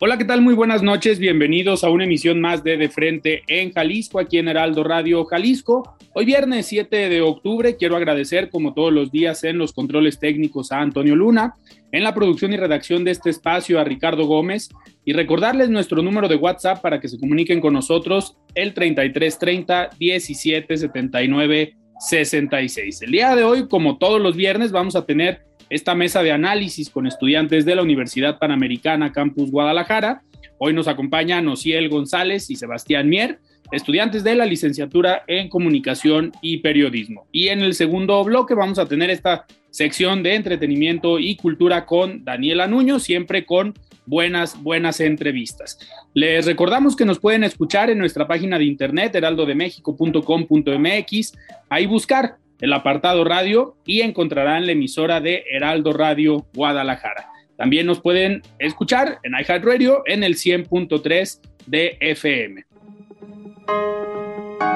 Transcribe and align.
Hola, 0.00 0.16
¿qué 0.16 0.24
tal? 0.24 0.42
Muy 0.42 0.54
buenas 0.54 0.80
noches. 0.80 1.18
Bienvenidos 1.18 1.82
a 1.82 1.90
una 1.90 2.04
emisión 2.04 2.40
más 2.40 2.62
de 2.62 2.76
De 2.76 2.88
Frente 2.88 3.42
en 3.48 3.72
Jalisco, 3.72 4.20
aquí 4.20 4.38
en 4.38 4.46
Heraldo 4.46 4.84
Radio 4.84 5.24
Jalisco. 5.24 5.96
Hoy 6.14 6.24
viernes 6.24 6.66
7 6.66 7.08
de 7.08 7.20
octubre 7.20 7.76
quiero 7.76 7.96
agradecer, 7.96 8.48
como 8.48 8.74
todos 8.74 8.92
los 8.92 9.10
días, 9.10 9.42
en 9.42 9.58
los 9.58 9.72
controles 9.72 10.20
técnicos 10.20 10.70
a 10.70 10.78
Antonio 10.82 11.16
Luna, 11.16 11.56
en 11.90 12.04
la 12.04 12.14
producción 12.14 12.52
y 12.52 12.56
redacción 12.56 13.02
de 13.02 13.10
este 13.10 13.30
espacio 13.30 13.80
a 13.80 13.84
Ricardo 13.84 14.26
Gómez 14.26 14.68
y 15.04 15.14
recordarles 15.14 15.68
nuestro 15.68 16.00
número 16.00 16.28
de 16.28 16.36
WhatsApp 16.36 16.80
para 16.80 17.00
que 17.00 17.08
se 17.08 17.18
comuniquen 17.18 17.60
con 17.60 17.72
nosotros, 17.72 18.36
el 18.54 18.74
3330 18.74 19.96
1779 19.98 21.74
66. 21.98 23.02
El 23.02 23.10
día 23.10 23.34
de 23.34 23.42
hoy, 23.42 23.66
como 23.66 23.98
todos 23.98 24.20
los 24.20 24.36
viernes, 24.36 24.70
vamos 24.70 24.94
a 24.94 25.06
tener 25.06 25.47
esta 25.70 25.94
mesa 25.94 26.22
de 26.22 26.32
análisis 26.32 26.90
con 26.90 27.06
estudiantes 27.06 27.64
de 27.64 27.74
la 27.74 27.82
Universidad 27.82 28.38
Panamericana 28.38 29.12
Campus 29.12 29.50
Guadalajara. 29.50 30.22
Hoy 30.58 30.72
nos 30.72 30.88
acompañan 30.88 31.48
Ociel 31.48 31.88
González 31.88 32.50
y 32.50 32.56
Sebastián 32.56 33.08
Mier, 33.08 33.38
estudiantes 33.70 34.24
de 34.24 34.34
la 34.34 34.46
licenciatura 34.46 35.22
en 35.26 35.48
Comunicación 35.48 36.32
y 36.42 36.58
Periodismo. 36.58 37.26
Y 37.32 37.48
en 37.48 37.60
el 37.60 37.74
segundo 37.74 38.22
bloque 38.24 38.54
vamos 38.54 38.78
a 38.78 38.86
tener 38.86 39.10
esta 39.10 39.46
sección 39.70 40.22
de 40.22 40.34
entretenimiento 40.34 41.18
y 41.18 41.36
cultura 41.36 41.86
con 41.86 42.24
Daniela 42.24 42.66
Nuño, 42.66 42.98
siempre 42.98 43.44
con 43.44 43.74
buenas, 44.06 44.62
buenas 44.62 45.00
entrevistas. 45.00 45.78
Les 46.14 46.46
recordamos 46.46 46.96
que 46.96 47.04
nos 47.04 47.18
pueden 47.18 47.44
escuchar 47.44 47.90
en 47.90 47.98
nuestra 47.98 48.26
página 48.26 48.58
de 48.58 48.64
internet 48.64 49.14
heraldodemexico.com.mx, 49.14 51.32
ahí 51.68 51.86
buscar 51.86 52.38
el 52.60 52.72
apartado 52.72 53.24
radio 53.24 53.76
y 53.84 54.00
encontrarán 54.00 54.66
la 54.66 54.72
emisora 54.72 55.20
de 55.20 55.44
Heraldo 55.50 55.92
Radio 55.92 56.46
Guadalajara. 56.54 57.30
También 57.56 57.86
nos 57.86 58.00
pueden 58.00 58.42
escuchar 58.58 59.18
en 59.22 59.32
iHeartRadio 59.32 60.02
en 60.06 60.22
el 60.22 60.34
100.3 60.34 61.40
de 61.66 61.96
FM. 62.00 62.64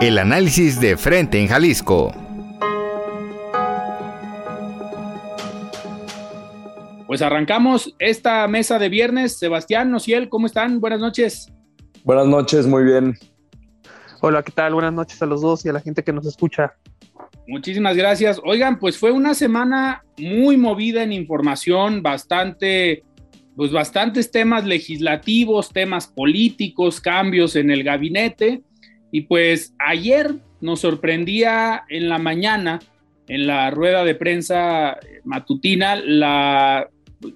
El 0.00 0.19
análisis 0.19 0.80
de 0.80 0.97
frente 0.97 1.41
en 1.41 1.47
Jalisco. 1.47 2.12
Pues 7.06 7.22
arrancamos 7.22 7.94
esta 7.98 8.48
mesa 8.48 8.78
de 8.78 8.88
viernes. 8.88 9.38
Sebastián, 9.38 9.91
Nociel, 9.91 10.28
¿cómo 10.28 10.47
están? 10.47 10.80
Buenas 10.80 10.98
noches. 10.98 11.53
Buenas 12.05 12.27
noches, 12.27 12.66
muy 12.66 12.84
bien. 12.84 13.16
Hola, 14.22 14.42
¿qué 14.42 14.50
tal? 14.50 14.75
Buenas 14.75 14.92
noches 14.92 15.20
a 15.22 15.27
los 15.27 15.42
dos 15.42 15.64
y 15.64 15.69
a 15.69 15.72
la 15.72 15.80
gente 15.80 16.03
que 16.03 16.12
nos 16.12 16.27
escucha. 16.27 16.75
Muchísimas 17.53 17.98
gracias. 17.98 18.41
Oigan, 18.45 18.78
pues 18.78 18.97
fue 18.97 19.12
una 19.12 19.34
semana 19.34 20.05
muy 20.17 20.56
movida 20.56 21.03
en 21.03 21.12
información, 21.12 22.03
bastante, 22.03 23.03
pues 23.56 23.70
bastantes 23.70 24.31
temas 24.31 24.64
legislativos, 24.64 25.70
temas 25.70 26.06
políticos, 26.06 26.98
cambios 26.98 27.55
en 27.55 27.70
el 27.70 27.84
gabinete. 27.84 28.62
Y 29.11 29.22
pues 29.22 29.75
ayer 29.78 30.36
nos 30.62 30.81
sorprendía 30.81 31.82
en 31.91 32.09
la 32.09 32.16
mañana, 32.16 32.81
en 33.28 33.47
la 33.47 33.71
rueda 33.71 34.03
de 34.03 34.15
prensa 34.15 34.97
matutina, 35.25 35.97
la, 35.97 36.88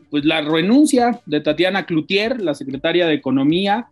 pues 0.09 0.25
la 0.25 0.41
renuncia 0.41 1.21
de 1.27 1.43
Tatiana 1.43 1.85
Cloutier, 1.85 2.41
la 2.41 2.55
secretaria 2.55 3.07
de 3.07 3.13
Economía, 3.13 3.89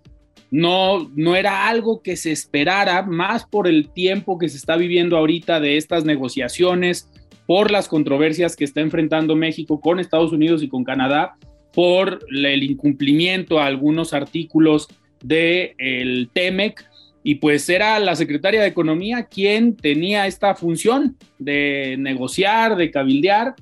no, 0.54 1.10
no 1.16 1.34
era 1.34 1.66
algo 1.66 2.00
que 2.00 2.16
se 2.16 2.30
esperara, 2.30 3.02
más 3.02 3.44
por 3.44 3.66
el 3.66 3.88
tiempo 3.88 4.38
que 4.38 4.48
se 4.48 4.56
está 4.56 4.76
viviendo 4.76 5.16
ahorita 5.16 5.58
de 5.58 5.76
estas 5.76 6.04
negociaciones, 6.04 7.10
por 7.44 7.72
las 7.72 7.88
controversias 7.88 8.54
que 8.54 8.62
está 8.62 8.80
enfrentando 8.80 9.34
México 9.34 9.80
con 9.80 9.98
Estados 9.98 10.32
Unidos 10.32 10.62
y 10.62 10.68
con 10.68 10.84
Canadá, 10.84 11.34
por 11.72 12.20
el 12.30 12.62
incumplimiento 12.62 13.58
a 13.58 13.66
algunos 13.66 14.14
artículos 14.14 14.86
del 15.24 15.74
el 15.78 16.30
TEMEC, 16.32 16.88
y 17.24 17.34
pues 17.36 17.68
era 17.68 17.98
la 17.98 18.14
secretaria 18.14 18.60
de 18.60 18.68
Economía 18.68 19.24
quien 19.24 19.74
tenía 19.74 20.28
esta 20.28 20.54
función 20.54 21.16
de 21.40 21.96
negociar, 21.98 22.76
de 22.76 22.92
cabildear, 22.92 23.56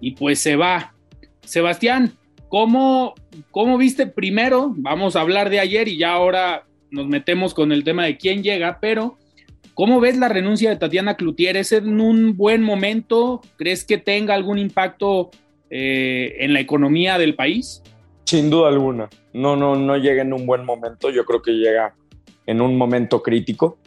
y 0.00 0.16
pues 0.16 0.40
se 0.40 0.56
va. 0.56 0.96
Sebastián, 1.44 2.12
¿Cómo, 2.48 3.14
¿Cómo 3.50 3.78
viste 3.78 4.06
primero? 4.06 4.72
Vamos 4.76 5.16
a 5.16 5.20
hablar 5.20 5.50
de 5.50 5.60
ayer 5.60 5.88
y 5.88 5.98
ya 5.98 6.12
ahora 6.12 6.64
nos 6.90 7.06
metemos 7.06 7.54
con 7.54 7.72
el 7.72 7.84
tema 7.84 8.04
de 8.04 8.16
quién 8.16 8.42
llega, 8.42 8.78
pero 8.80 9.16
¿cómo 9.74 10.00
ves 10.00 10.16
la 10.16 10.28
renuncia 10.28 10.70
de 10.70 10.76
Tatiana 10.76 11.16
Cloutier? 11.16 11.56
¿Es 11.56 11.72
en 11.72 12.00
un 12.00 12.36
buen 12.36 12.62
momento? 12.62 13.40
¿Crees 13.56 13.84
que 13.84 13.98
tenga 13.98 14.34
algún 14.34 14.58
impacto 14.58 15.30
eh, 15.70 16.36
en 16.40 16.52
la 16.52 16.60
economía 16.60 17.18
del 17.18 17.34
país? 17.34 17.82
Sin 18.24 18.50
duda 18.50 18.68
alguna. 18.68 19.08
No, 19.32 19.56
no, 19.56 19.76
no 19.76 19.96
llega 19.96 20.22
en 20.22 20.32
un 20.32 20.46
buen 20.46 20.64
momento. 20.64 21.10
Yo 21.10 21.24
creo 21.24 21.42
que 21.42 21.52
llega 21.52 21.94
en 22.46 22.60
un 22.60 22.78
momento 22.78 23.22
crítico. 23.22 23.78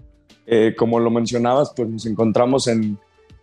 Eh, 0.46 0.76
como 0.78 1.00
lo 1.00 1.10
mencionabas, 1.10 1.74
pues 1.76 1.90
nos 1.90 2.06
encontramos 2.06 2.68
en, 2.68 2.98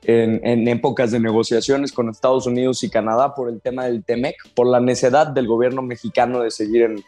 en, 0.05 0.69
épocas 0.69 1.11
de 1.11 1.21
negociaciones 1.21 1.93
con 1.93 2.09
Estados 2.09 2.47
Unidos 2.47 2.83
y 2.83 2.91
Canadá 2.91 3.35
por 3.35 3.49
el 3.49 3.61
tema 3.61 3.85
del 3.85 4.05
TEMEC, 4.05 4.37
por 4.55 4.67
la 4.67 4.81
necedad 4.81 5.27
del 5.27 5.47
gobierno 5.47 5.83
mexicano 5.83 6.41
de 6.41 6.51
seguir 6.51 7.03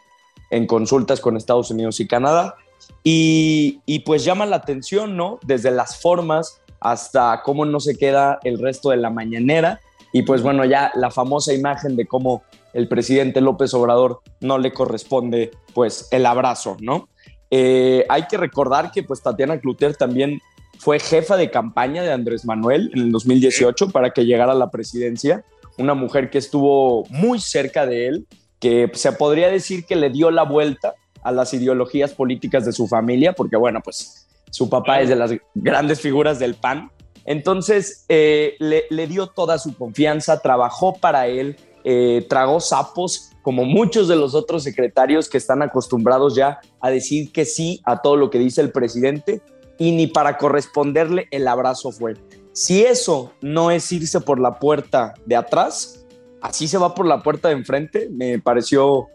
en, 0.51 0.67
consultas 0.67 1.21
con 1.21 1.37
Estados 1.37 1.71
Unidos 1.71 2.01
y 2.01 2.07
Canadá. 2.07 2.57
Y, 3.03 3.81
y, 3.87 4.01
pues 4.01 4.25
llama 4.25 4.47
la 4.47 4.57
atención, 4.57 5.17
¿no? 5.17 5.39
Desde 5.45 5.71
las 5.71 6.01
formas 6.01 6.61
hasta 6.81 7.43
cómo 7.43 7.65
no 7.65 7.81
se 7.81 7.97
queda 7.97 8.39
el 8.45 8.59
resto 8.59 8.91
de 8.91 8.97
la 8.97 9.11
mañanera. 9.11 9.81
Y 10.13 10.23
pues 10.23 10.43
bueno, 10.43 10.65
ya 10.65 10.93
la 10.95 11.11
famosa 11.11 11.53
imagen 11.53 11.97
de 11.97 12.07
cómo 12.07 12.43
el 12.73 12.89
presidente 12.89 13.41
López 13.41 13.75
Obrador 13.75 14.21
no 14.41 14.59
le 14.59 14.73
corresponde 14.73 15.51
pues 15.75 16.09
el 16.11 16.27
abrazo, 16.27 16.77
¿no? 16.81 17.09
Eh, 17.51 18.05
hay 18.09 18.27
que 18.27 18.37
recordar 18.37 18.91
que 18.91 19.03
pues 19.03 19.23
Tatiana 19.23 19.61
Cloutier 19.61 19.97
también 19.97 20.41
fue 20.79 20.99
jefa 20.99 21.37
de 21.37 21.51
campaña 21.51 22.03
de 22.03 22.13
Andrés 22.13 22.45
Manuel 22.45 22.91
en 22.95 23.03
el 23.03 23.13
2018 23.13 23.91
para 23.91 24.11
que 24.11 24.25
llegara 24.25 24.53
a 24.53 24.57
la 24.57 24.71
presidencia, 24.71 25.45
una 25.79 25.95
mujer 25.95 26.31
que 26.31 26.39
estuvo 26.39 27.05
muy 27.11 27.41
cerca 27.41 27.87
de 27.87 28.09
él, 28.09 28.27
que 28.59 28.91
se 28.95 29.13
podría 29.13 29.49
decir 29.49 29.85
que 29.85 29.97
le 29.97 30.11
dio 30.11 30.31
la 30.31 30.45
vuelta 30.45 30.95
a 31.23 31.33
las 31.33 31.53
ideologías 31.55 32.13
políticas 32.13 32.65
de 32.65 32.73
su 32.73 32.87
familia, 32.87 33.33
porque 33.33 33.57
bueno, 33.57 33.81
pues 33.83 34.27
su 34.51 34.71
papá 34.71 35.01
es 35.01 35.09
de 35.09 35.17
las 35.17 35.33
grandes 35.55 36.01
figuras 36.01 36.39
del 36.39 36.55
PAN. 36.55 36.91
Entonces 37.25 38.05
eh, 38.09 38.55
le, 38.61 39.07
dio 39.07 39.27
toda 39.27 39.59
su 39.59 39.77
confianza, 39.77 40.41
trabajó 40.41 40.95
para 40.95 41.27
él, 41.27 41.57
eh, 41.85 42.25
tragó 42.29 42.61
sapos, 42.61 43.33
como 43.43 43.65
muchos 43.65 44.09
de 44.09 44.17
los 44.17 44.35
otros 44.35 44.63
secretarios 44.63 45.29
que 45.29 45.39
están 45.39 45.63
acostumbrados 45.63 46.35
ya 46.35 46.61
a 46.81 46.91
decir 46.91 47.33
que 47.33 47.45
sí 47.45 47.81
a 47.85 48.03
todo 48.03 48.17
lo 48.17 48.31
que 48.31 48.39
dice 48.39 48.61
el 48.61 48.71
presidente 48.71 49.43
y 49.79 49.93
ni 49.93 50.07
para 50.07 50.37
corresponderle 50.37 51.29
el 51.31 51.49
abrazo 51.49 51.93
fue. 51.93 52.15
Si 52.53 52.83
eso 52.83 53.35
no 53.43 53.71
es 53.71 53.91
irse 53.93 54.21
por 54.21 54.41
la 54.41 54.59
puerta 54.59 55.15
de 55.27 55.37
atrás, 55.37 56.07
así 56.41 56.69
se 56.69 56.79
va 56.79 56.95
por 56.95 57.07
la 57.07 57.23
puerta 57.23 57.49
de 57.49 57.55
enfrente, 57.55 58.09
me 58.11 58.39
pareció 58.39 59.09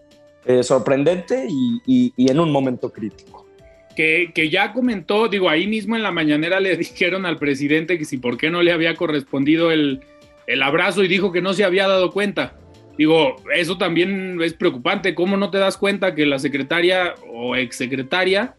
eh, 0.46 0.64
sorprendente 0.64 1.48
y, 1.50 2.14
en 2.18 2.40
un 2.40 2.52
momento 2.52 2.92
crítico. 2.92 3.48
Que, 3.96 4.32
que, 4.34 4.50
ya 4.50 4.74
comentó, 4.74 5.28
digo, 5.28 5.50
ahí 5.50 5.68
mismo 5.68 5.96
en 5.96 6.04
la 6.04 6.12
mañanera 6.12 6.60
le 6.60 6.78
dijeron 6.78 7.26
al 7.26 7.38
presidente 7.38 7.98
que 7.98 8.06
si 8.06 8.18
por 8.18 8.38
qué 8.38 8.50
no 8.50 8.62
le 8.62 8.72
había 8.72 8.96
correspondido 8.96 9.72
el, 9.72 10.02
el 10.48 10.64
abrazo 10.64 11.04
y 11.04 11.08
dijo 11.08 11.32
que 11.32 11.42
no 11.42 11.54
se 11.54 11.64
había 11.64 11.88
dado 11.88 12.12
cuenta. 12.12 12.58
Digo, 12.98 13.38
eso 13.56 13.78
también 13.78 14.40
es 14.42 14.54
preocupante. 14.54 15.16
¿Cómo 15.16 15.38
no 15.38 15.50
te 15.50 15.58
das 15.58 15.78
cuenta 15.78 16.14
que 16.14 16.26
la 16.26 16.40
secretaria 16.40 17.16
o 17.34 17.56
exsecretaria 17.56 18.56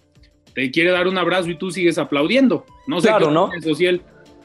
te 0.54 0.70
quiere 0.70 0.90
dar 0.90 1.08
un 1.08 1.18
abrazo 1.18 1.48
y 1.50 1.56
tú 1.56 1.70
sigues 1.70 1.98
aplaudiendo. 1.98 2.64
No 2.86 3.00
sé 3.00 3.08
claro, 3.08 3.30
¿no? 3.30 3.50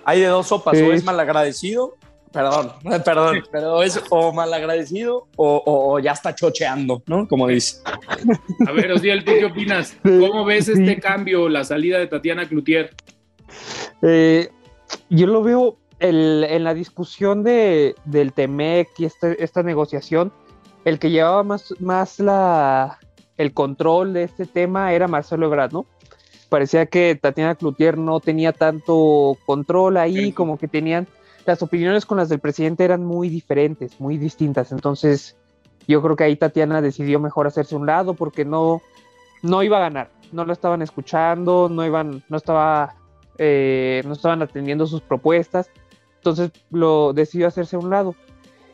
Hay 0.06 0.21
de 0.21 0.27
dos 0.27 0.48
sopas, 0.48 0.77
o 0.77 0.94
es 0.94 1.04
malagradecido, 1.04 1.95
perdón, 2.31 2.71
perdón, 3.04 3.44
pero 3.51 3.83
es 3.83 4.01
o 4.09 4.31
malagradecido 4.31 5.27
o, 5.36 5.63
o, 5.65 6.00
ya 6.00 6.13
está 6.13 6.33
chocheando, 6.33 7.04
¿no? 7.07 7.27
Como 7.27 7.48
dice. 7.48 7.81
A 8.65 8.71
ver, 8.71 8.92
Osiel, 8.92 9.25
¿tú 9.25 9.33
qué 9.33 9.45
opinas? 9.45 9.98
¿Cómo 10.04 10.45
ves 10.45 10.69
este 10.69 11.00
cambio, 11.00 11.50
la 11.50 11.65
salida 11.65 12.00
de 12.00 12.07
Tatiana 12.07 12.48
Cloutier? 12.48 12.92
Eh, 14.01 14.50
yo 15.09 15.27
lo 15.27 15.44
veo 15.44 15.77
en 16.00 16.63
la 16.63 16.74
discusión 16.74 17.44
de, 17.44 17.95
del 18.06 18.31
TEMEC 18.31 18.88
y 19.00 19.06
este, 19.06 19.44
esta 19.44 19.63
negociación, 19.63 20.31
el 20.86 21.00
que 21.00 21.09
llevaba 21.09 21.44
más, 21.44 21.74
más 21.80 22.19
la, 22.19 23.00
el 23.38 23.54
control 23.54 24.13
de 24.13 24.24
este 24.24 24.45
tema 24.45 24.94
era 24.94 25.07
Marcelo 25.07 25.45
Ebrard, 25.45 25.74
¿no? 25.74 25.86
Parecía 26.50 26.86
que 26.86 27.16
Tatiana 27.16 27.56
Cloutier 27.56 27.98
no 27.98 28.19
tenía 28.19 28.54
tanto 28.54 29.38
control 29.45 29.98
ahí, 29.98 30.31
como 30.31 30.57
que 30.57 30.68
tenían 30.68 31.07
las 31.45 31.62
opiniones 31.62 32.06
con 32.06 32.18
las 32.18 32.30
del 32.30 32.39
presidente 32.39 32.84
eran 32.84 33.06
muy 33.06 33.30
diferentes, 33.30 34.00
muy 34.00 34.18
distintas. 34.18 34.72
Entonces, 34.74 35.38
yo 35.88 36.01
creo 36.01 36.16
que 36.16 36.25
ahí 36.25 36.36
Tatiana 36.36 36.81
decidió 36.81 37.19
mejor 37.19 37.48
hacerse 37.48 37.75
un 37.75 37.86
lado 37.86 38.13
porque 38.13 38.44
no, 38.44 38.81
no 39.42 39.63
iba 39.63 39.78
a 39.78 39.81
ganar, 39.81 40.10
no 40.33 40.44
lo 40.44 40.51
estaban 40.51 40.81
escuchando, 40.81 41.69
no 41.69 41.86
iban, 41.86 42.24
no 42.28 42.38
estaba, 42.38 42.95
eh, 43.38 44.04
no 44.06 44.13
estaban 44.13 44.42
atendiendo 44.42 44.86
sus 44.88 45.01
propuestas. 45.01 45.69
Entonces 46.18 46.51
lo 46.69 47.13
decidió 47.13 47.48
hacerse 47.48 47.78
a 47.78 47.80
un 47.80 47.90
lado. 47.90 48.16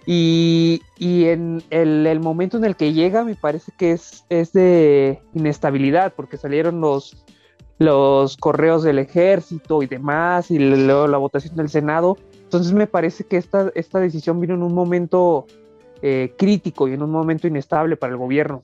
Y, 0.06 0.82
en 1.00 1.64
el, 1.70 2.20
momento 2.20 2.58
en 2.58 2.66
el 2.66 2.76
que 2.76 2.94
llega 2.94 3.24
me 3.24 3.36
parece 3.36 3.72
que 3.78 3.92
es, 3.92 4.26
es 4.30 4.52
de 4.54 5.22
inestabilidad, 5.34 6.14
porque 6.14 6.38
salieron 6.38 6.82
los, 6.82 7.24
los 7.80 8.38
correos 8.38 8.84
del 8.84 9.00
ejército 9.00 9.82
y 9.82 9.88
demás, 9.88 10.52
y 10.52 10.60
luego 10.60 11.08
la 11.08 11.18
votación 11.18 11.56
del 11.56 11.70
Senado. 11.70 12.18
Entonces 12.44 12.74
me 12.74 12.88
parece 12.88 13.24
que 13.24 13.38
esta, 13.38 13.72
esta 13.76 14.00
decisión 14.00 14.40
vino 14.40 14.54
en 14.54 14.64
un 14.64 14.74
momento 14.74 15.48
eh, 16.02 16.34
crítico 16.38 16.88
y 16.88 16.94
en 16.94 17.02
un 17.02 17.12
momento 17.12 17.48
inestable 17.48 17.96
para 17.96 18.12
el 18.12 18.18
gobierno. 18.18 18.62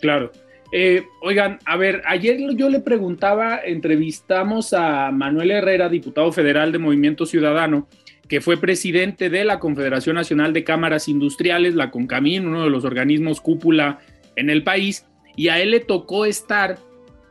Claro. 0.00 0.30
Eh, 0.72 1.04
oigan, 1.22 1.58
a 1.64 1.76
ver, 1.76 2.02
ayer 2.06 2.38
yo 2.56 2.68
le 2.68 2.80
preguntaba, 2.80 3.60
entrevistamos 3.64 4.72
a 4.72 5.10
Manuel 5.12 5.52
Herrera, 5.52 5.88
diputado 5.88 6.32
federal 6.32 6.72
de 6.72 6.78
Movimiento 6.78 7.24
Ciudadano, 7.24 7.88
que 8.28 8.40
fue 8.40 8.56
presidente 8.56 9.30
de 9.30 9.44
la 9.44 9.58
Confederación 9.58 10.16
Nacional 10.16 10.52
de 10.52 10.64
Cámaras 10.64 11.08
Industriales, 11.08 11.74
la 11.74 11.90
CONCAMIN, 11.90 12.46
uno 12.46 12.64
de 12.64 12.70
los 12.70 12.84
organismos 12.84 13.40
cúpula 13.40 14.00
en 14.34 14.50
el 14.50 14.62
país, 14.62 15.06
y 15.36 15.48
a 15.48 15.60
él 15.60 15.70
le 15.70 15.80
tocó 15.80 16.26
estar 16.26 16.78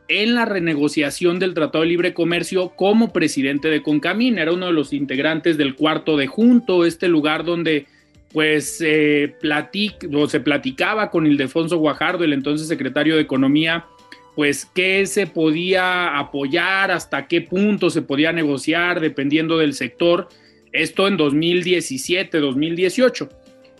en 0.08 0.34
la 0.34 0.44
renegociación 0.44 1.38
del 1.38 1.52
Tratado 1.52 1.82
de 1.82 1.90
Libre 1.90 2.14
Comercio 2.14 2.70
como 2.76 3.12
presidente 3.12 3.68
de 3.68 3.82
CONCAMIN, 3.82 4.38
era 4.38 4.52
uno 4.52 4.66
de 4.66 4.72
los 4.72 4.92
integrantes 4.92 5.56
del 5.58 5.74
cuarto 5.74 6.16
de 6.16 6.28
junto, 6.28 6.84
este 6.84 7.08
lugar 7.08 7.44
donde 7.44 7.86
pues 8.32 8.78
se 8.78 9.34
platicaba 9.40 11.10
con 11.10 11.26
Ildefonso 11.26 11.78
Guajardo, 11.78 12.22
el 12.22 12.32
entonces 12.32 12.68
secretario 12.68 13.16
de 13.16 13.22
Economía, 13.22 13.86
pues 14.34 14.66
qué 14.66 15.06
se 15.06 15.26
podía 15.26 16.18
apoyar, 16.18 16.90
hasta 16.90 17.26
qué 17.28 17.40
punto 17.40 17.88
se 17.88 18.02
podía 18.02 18.32
negociar, 18.32 19.00
dependiendo 19.00 19.56
del 19.56 19.72
sector. 19.72 20.28
Esto 20.76 21.08
en 21.08 21.16
2017, 21.16 22.38
2018. 22.38 23.28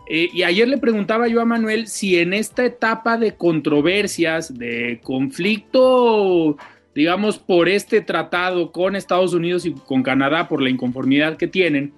Eh, 0.08 0.28
y 0.32 0.44
ayer 0.44 0.66
le 0.66 0.78
preguntaba 0.78 1.28
yo 1.28 1.42
a 1.42 1.44
Manuel 1.44 1.88
si 1.88 2.18
en 2.18 2.32
esta 2.32 2.64
etapa 2.64 3.18
de 3.18 3.34
controversias, 3.34 4.56
de 4.56 5.00
conflicto, 5.02 6.56
digamos, 6.94 7.38
por 7.38 7.68
este 7.68 8.00
tratado 8.00 8.72
con 8.72 8.96
Estados 8.96 9.34
Unidos 9.34 9.66
y 9.66 9.72
con 9.72 10.02
Canadá, 10.02 10.48
por 10.48 10.62
la 10.62 10.70
inconformidad 10.70 11.36
que 11.36 11.48
tienen, 11.48 11.92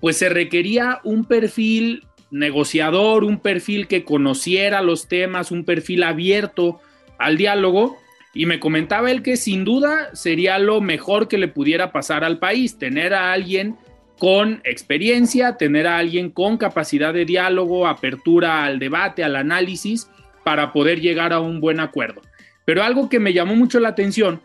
pues 0.00 0.16
se 0.16 0.30
requería 0.30 1.00
un 1.04 1.26
perfil 1.26 2.04
negociador, 2.30 3.24
un 3.24 3.38
perfil 3.38 3.86
que 3.86 4.02
conociera 4.02 4.80
los 4.80 5.08
temas, 5.08 5.50
un 5.50 5.64
perfil 5.64 6.04
abierto 6.04 6.80
al 7.18 7.36
diálogo. 7.36 7.98
Y 8.32 8.46
me 8.46 8.60
comentaba 8.60 9.10
él 9.10 9.22
que 9.22 9.36
sin 9.36 9.64
duda 9.64 10.08
sería 10.14 10.58
lo 10.58 10.80
mejor 10.80 11.28
que 11.28 11.36
le 11.36 11.48
pudiera 11.48 11.92
pasar 11.92 12.24
al 12.24 12.38
país, 12.38 12.78
tener 12.78 13.12
a 13.12 13.34
alguien 13.34 13.76
con 14.22 14.60
experiencia, 14.62 15.56
tener 15.56 15.88
a 15.88 15.98
alguien 15.98 16.30
con 16.30 16.56
capacidad 16.56 17.12
de 17.12 17.24
diálogo, 17.24 17.88
apertura 17.88 18.62
al 18.62 18.78
debate, 18.78 19.24
al 19.24 19.34
análisis, 19.34 20.08
para 20.44 20.72
poder 20.72 21.00
llegar 21.00 21.32
a 21.32 21.40
un 21.40 21.58
buen 21.58 21.80
acuerdo. 21.80 22.22
Pero 22.64 22.84
algo 22.84 23.08
que 23.08 23.18
me 23.18 23.32
llamó 23.32 23.56
mucho 23.56 23.80
la 23.80 23.88
atención 23.88 24.40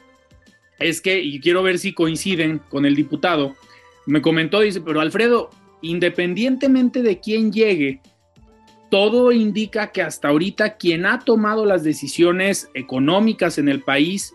es 0.80 1.00
que, 1.00 1.22
y 1.22 1.40
quiero 1.42 1.62
ver 1.62 1.78
si 1.78 1.94
coinciden 1.94 2.60
con 2.70 2.88
el 2.88 2.96
diputado, 2.96 3.56
me 4.08 4.20
comentó, 4.20 4.62
dice, 4.62 4.82
pero 4.82 5.00
Alfredo, 5.00 5.52
independientemente 5.84 7.04
de 7.04 7.20
quién 7.20 7.52
llegue, 7.52 8.02
todo 8.90 9.32
indica 9.32 9.92
que 9.92 10.02
hasta 10.02 10.30
ahorita 10.30 10.78
quien 10.78 11.06
ha 11.06 11.20
tomado 11.20 11.68
las 11.68 11.84
decisiones 11.84 12.72
económicas 12.74 13.60
en 13.60 13.70
el 13.70 13.84
país 13.84 14.34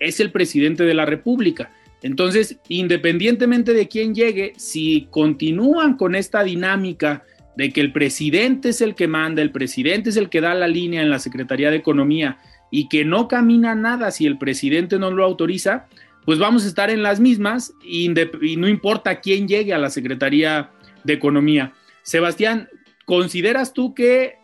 es 0.00 0.18
el 0.18 0.32
presidente 0.32 0.82
de 0.82 0.94
la 0.94 1.06
República. 1.06 1.70
Entonces, 2.02 2.58
independientemente 2.68 3.74
de 3.74 3.88
quién 3.88 4.14
llegue, 4.14 4.54
si 4.56 5.08
continúan 5.10 5.96
con 5.96 6.14
esta 6.14 6.42
dinámica 6.42 7.24
de 7.56 7.72
que 7.72 7.80
el 7.80 7.92
presidente 7.92 8.70
es 8.70 8.80
el 8.80 8.94
que 8.94 9.06
manda, 9.06 9.42
el 9.42 9.50
presidente 9.50 10.10
es 10.10 10.16
el 10.16 10.30
que 10.30 10.40
da 10.40 10.54
la 10.54 10.68
línea 10.68 11.02
en 11.02 11.10
la 11.10 11.18
Secretaría 11.18 11.70
de 11.70 11.76
Economía 11.76 12.38
y 12.70 12.88
que 12.88 13.04
no 13.04 13.28
camina 13.28 13.74
nada 13.74 14.10
si 14.10 14.26
el 14.26 14.38
presidente 14.38 14.98
no 14.98 15.10
lo 15.10 15.24
autoriza, 15.24 15.86
pues 16.24 16.38
vamos 16.38 16.64
a 16.64 16.68
estar 16.68 16.90
en 16.90 17.02
las 17.02 17.20
mismas 17.20 17.74
y, 17.84 18.08
no 18.08 18.68
importa 18.68 19.20
quién 19.20 19.48
llegue 19.48 19.74
a 19.74 19.78
la 19.78 19.90
Secretaría 19.90 20.70
de 21.04 21.12
Economía. 21.12 21.72
Sebastián, 22.02 22.68
¿consideras 23.04 23.72
tú 23.72 23.94
que 23.94 24.38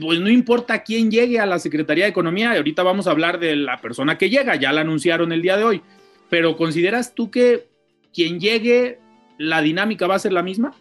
pues 0.00 0.20
no 0.20 0.28
importa 0.28 0.84
quién 0.84 1.10
llegue 1.10 1.40
a 1.40 1.46
la 1.46 1.58
Secretaría 1.58 2.04
de 2.04 2.10
Economía, 2.10 2.52
ahorita 2.52 2.84
vamos 2.84 3.08
a 3.08 3.10
hablar 3.10 3.40
de 3.40 3.56
la 3.56 3.80
persona 3.80 4.18
que 4.18 4.30
llega, 4.30 4.54
ya 4.54 4.72
la 4.72 4.82
anunciaron 4.82 5.32
el 5.32 5.42
día 5.42 5.56
de 5.56 5.64
hoy, 5.64 5.82
pero 6.30 6.56
¿consideras 6.56 7.14
tú 7.14 7.30
que 7.30 7.68
quien 8.14 8.40
llegue, 8.40 9.00
la 9.36 9.60
dinámica 9.60 10.06
va 10.06 10.14
a 10.14 10.20
ser 10.20 10.32
la 10.32 10.42
misma? 10.42 10.74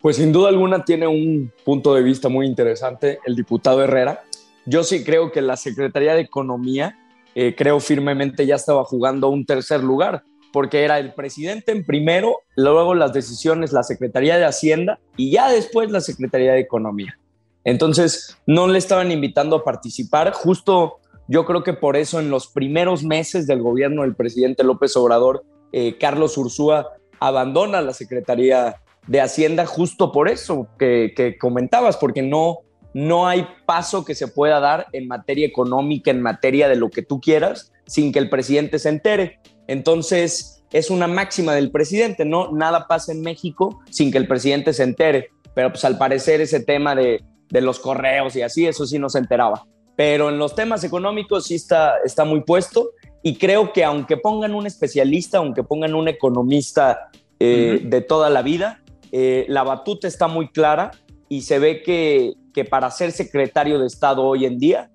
Pues 0.00 0.16
sin 0.16 0.32
duda 0.32 0.48
alguna 0.48 0.84
tiene 0.84 1.06
un 1.06 1.52
punto 1.64 1.94
de 1.94 2.02
vista 2.02 2.28
muy 2.28 2.46
interesante 2.46 3.20
el 3.26 3.36
diputado 3.36 3.84
Herrera. 3.84 4.22
Yo 4.64 4.82
sí 4.82 5.04
creo 5.04 5.30
que 5.30 5.42
la 5.42 5.56
Secretaría 5.56 6.14
de 6.14 6.22
Economía, 6.22 6.98
eh, 7.34 7.54
creo 7.56 7.78
firmemente, 7.80 8.46
ya 8.46 8.54
estaba 8.54 8.82
jugando 8.84 9.28
un 9.28 9.44
tercer 9.44 9.82
lugar, 9.84 10.22
porque 10.52 10.84
era 10.84 10.98
el 10.98 11.12
presidente 11.12 11.72
en 11.72 11.84
primero, 11.84 12.38
luego 12.56 12.94
las 12.94 13.12
decisiones, 13.12 13.72
la 13.72 13.82
Secretaría 13.82 14.38
de 14.38 14.46
Hacienda 14.46 14.98
y 15.16 15.30
ya 15.30 15.50
después 15.50 15.90
la 15.90 16.00
Secretaría 16.00 16.52
de 16.52 16.60
Economía. 16.60 17.18
Entonces, 17.64 18.38
no 18.46 18.68
le 18.68 18.78
estaban 18.78 19.12
invitando 19.12 19.56
a 19.56 19.64
participar. 19.64 20.32
Justo 20.32 21.00
yo 21.30 21.46
creo 21.46 21.62
que 21.62 21.74
por 21.74 21.96
eso 21.96 22.18
en 22.18 22.28
los 22.28 22.48
primeros 22.48 23.04
meses 23.04 23.46
del 23.46 23.62
gobierno 23.62 24.02
del 24.02 24.16
presidente 24.16 24.64
López 24.64 24.96
Obrador, 24.96 25.44
eh, 25.70 25.96
Carlos 25.96 26.36
Ursúa 26.36 26.88
abandona 27.20 27.80
la 27.82 27.92
Secretaría 27.92 28.82
de 29.06 29.20
Hacienda 29.20 29.64
justo 29.64 30.10
por 30.10 30.28
eso 30.28 30.66
que, 30.76 31.36
comentabas, 31.40 31.96
porque 31.98 32.22
no, 32.22 32.62
no 32.94 33.28
hay 33.28 33.46
paso 33.64 34.04
que 34.04 34.16
se 34.16 34.26
pueda 34.26 34.58
dar 34.58 34.88
en 34.92 35.06
materia 35.06 35.46
económica, 35.46 36.10
en 36.10 36.20
materia 36.20 36.68
de 36.68 36.74
lo 36.74 36.90
que 36.90 37.02
tú 37.02 37.20
quieras, 37.20 37.72
sin 37.86 38.10
que 38.10 38.18
el 38.18 38.28
presidente 38.28 38.80
se 38.80 38.88
entere. 38.88 39.38
Entonces, 39.68 40.64
es 40.72 40.90
una 40.90 41.06
máxima 41.06 41.54
del 41.54 41.70
presidente, 41.70 42.24
¿no? 42.24 42.50
Nada 42.50 42.88
pasa 42.88 43.12
en 43.12 43.20
México 43.20 43.78
sin 43.88 44.10
que 44.10 44.18
el 44.18 44.26
presidente 44.26 44.72
se 44.72 44.82
entere. 44.82 45.28
Pero 45.54 45.70
pues 45.70 45.84
al 45.84 45.96
parecer 45.96 46.40
ese 46.40 46.58
tema 46.58 46.96
de, 46.96 47.22
de 47.50 47.60
los 47.60 47.78
correos 47.78 48.34
y 48.34 48.42
así, 48.42 48.66
eso 48.66 48.84
sí 48.84 48.98
no 48.98 49.08
se 49.08 49.20
enteraba 49.20 49.64
pero 50.00 50.30
en 50.30 50.38
los 50.38 50.54
temas 50.54 50.82
económicos 50.82 51.48
sí 51.48 51.56
está, 51.56 51.96
está 52.02 52.24
muy 52.24 52.40
puesto 52.40 52.92
y 53.22 53.36
creo 53.36 53.70
que 53.74 53.84
aunque 53.84 54.16
pongan 54.16 54.54
un 54.54 54.66
especialista, 54.66 55.36
aunque 55.36 55.62
pongan 55.62 55.94
un 55.94 56.08
economista 56.08 57.10
eh, 57.38 57.82
de 57.84 58.00
toda 58.00 58.30
la 58.30 58.40
vida, 58.40 58.82
eh, 59.12 59.44
la 59.48 59.62
batuta 59.62 60.08
está 60.08 60.26
muy 60.26 60.48
clara 60.48 60.92
y 61.28 61.42
se 61.42 61.58
ve 61.58 61.82
que, 61.82 62.32
que, 62.54 62.64
para 62.64 62.90
ser 62.90 63.12
secretario 63.12 63.78
de 63.78 63.88
Estado 63.88 64.22
hoy 64.24 64.46
en 64.46 64.58
día, 64.58 64.90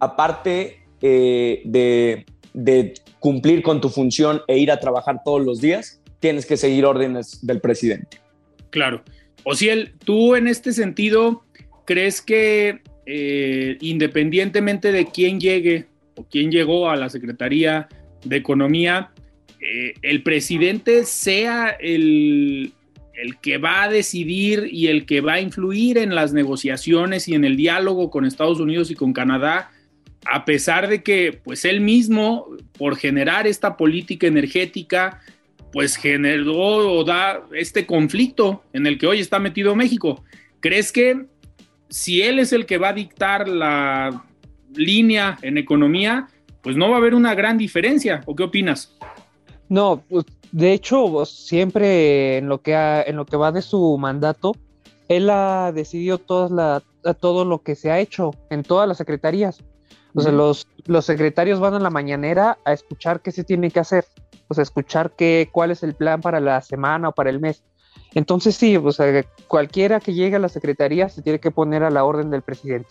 aparte 0.00 0.78
eh, 1.02 1.60
de, 1.66 2.24
de 2.54 2.94
cumplir 3.20 3.62
con 3.62 3.82
tu 3.82 3.90
función 3.90 4.40
e 4.48 4.56
ir 4.56 4.72
a 4.72 4.80
trabajar 4.80 5.20
todos 5.22 5.44
los 5.44 5.60
días, 5.60 6.00
tienes 6.18 6.46
que 6.46 6.56
seguir 6.56 6.86
órdenes 6.86 7.46
del 7.46 7.60
presidente. 7.60 8.22
Claro. 8.70 9.02
Ociel, 9.44 9.96
tú 10.02 10.34
en 10.34 10.48
este 10.48 10.72
sentido, 10.72 11.44
¿crees 11.84 12.22
que 12.22 12.80
eh, 13.06 13.78
independientemente 13.80 14.92
de 14.92 15.06
quién 15.06 15.40
llegue 15.40 15.86
o 16.16 16.24
quién 16.24 16.50
llegó 16.50 16.90
a 16.90 16.96
la 16.96 17.08
Secretaría 17.08 17.88
de 18.24 18.36
Economía, 18.36 19.12
eh, 19.60 19.94
el 20.02 20.22
presidente 20.22 21.04
sea 21.04 21.68
el, 21.80 22.72
el 23.14 23.38
que 23.38 23.58
va 23.58 23.84
a 23.84 23.88
decidir 23.88 24.68
y 24.70 24.88
el 24.88 25.06
que 25.06 25.20
va 25.20 25.34
a 25.34 25.40
influir 25.40 25.98
en 25.98 26.14
las 26.14 26.32
negociaciones 26.32 27.28
y 27.28 27.34
en 27.34 27.44
el 27.44 27.56
diálogo 27.56 28.10
con 28.10 28.24
Estados 28.24 28.60
Unidos 28.60 28.90
y 28.90 28.94
con 28.94 29.12
Canadá, 29.12 29.70
a 30.26 30.44
pesar 30.44 30.88
de 30.88 31.02
que 31.02 31.38
pues 31.44 31.64
él 31.64 31.80
mismo, 31.80 32.48
por 32.76 32.96
generar 32.96 33.46
esta 33.46 33.76
política 33.76 34.26
energética, 34.26 35.20
pues 35.72 35.96
generó 35.96 36.54
o 36.54 37.04
da 37.04 37.42
este 37.54 37.86
conflicto 37.86 38.64
en 38.72 38.86
el 38.86 38.98
que 38.98 39.06
hoy 39.06 39.20
está 39.20 39.38
metido 39.38 39.76
México. 39.76 40.24
¿Crees 40.60 40.90
que 40.90 41.26
si 41.88 42.22
él 42.22 42.38
es 42.38 42.52
el 42.52 42.66
que 42.66 42.78
va 42.78 42.90
a 42.90 42.92
dictar 42.92 43.48
la 43.48 44.24
línea 44.74 45.38
en 45.42 45.58
economía, 45.58 46.28
pues 46.62 46.76
no 46.76 46.88
va 46.90 46.96
a 46.96 46.98
haber 46.98 47.14
una 47.14 47.34
gran 47.34 47.58
diferencia. 47.58 48.22
¿O 48.26 48.34
qué 48.34 48.44
opinas? 48.44 48.96
No, 49.68 50.02
pues, 50.08 50.24
de 50.52 50.72
hecho, 50.72 51.24
siempre 51.24 52.38
en 52.38 52.48
lo 52.48 52.62
que 52.62 52.74
en 52.74 53.16
lo 53.16 53.26
que 53.26 53.36
va 53.36 53.52
de 53.52 53.62
su 53.62 53.96
mandato 53.98 54.54
él 55.08 55.30
ha 55.30 55.72
decidido 55.72 56.18
todas 56.18 56.50
la, 56.50 56.82
todo 57.14 57.44
lo 57.44 57.62
que 57.62 57.74
se 57.74 57.90
ha 57.90 57.98
hecho 57.98 58.32
en 58.50 58.62
todas 58.62 58.88
las 58.88 58.98
secretarías. 58.98 59.62
O 60.14 60.22
sea, 60.22 60.32
los, 60.32 60.66
los 60.86 61.04
secretarios 61.04 61.60
van 61.60 61.74
a 61.74 61.78
la 61.78 61.90
mañanera 61.90 62.58
a 62.64 62.72
escuchar 62.72 63.20
qué 63.20 63.32
se 63.32 63.44
tiene 63.44 63.70
que 63.70 63.80
hacer, 63.80 64.06
o 64.48 64.54
sea, 64.54 64.62
escuchar 64.62 65.12
qué, 65.14 65.50
cuál 65.52 65.70
es 65.70 65.82
el 65.82 65.94
plan 65.94 66.22
para 66.22 66.40
la 66.40 66.62
semana 66.62 67.10
o 67.10 67.12
para 67.12 67.28
el 67.28 67.38
mes. 67.38 67.62
Entonces 68.16 68.56
sí, 68.56 68.78
o 68.78 68.92
sea, 68.92 69.26
cualquiera 69.46 70.00
que 70.00 70.14
llegue 70.14 70.36
a 70.36 70.38
la 70.38 70.48
secretaría 70.48 71.10
se 71.10 71.20
tiene 71.20 71.38
que 71.38 71.50
poner 71.50 71.82
a 71.82 71.90
la 71.90 72.02
orden 72.02 72.30
del 72.30 72.40
presidente. 72.40 72.88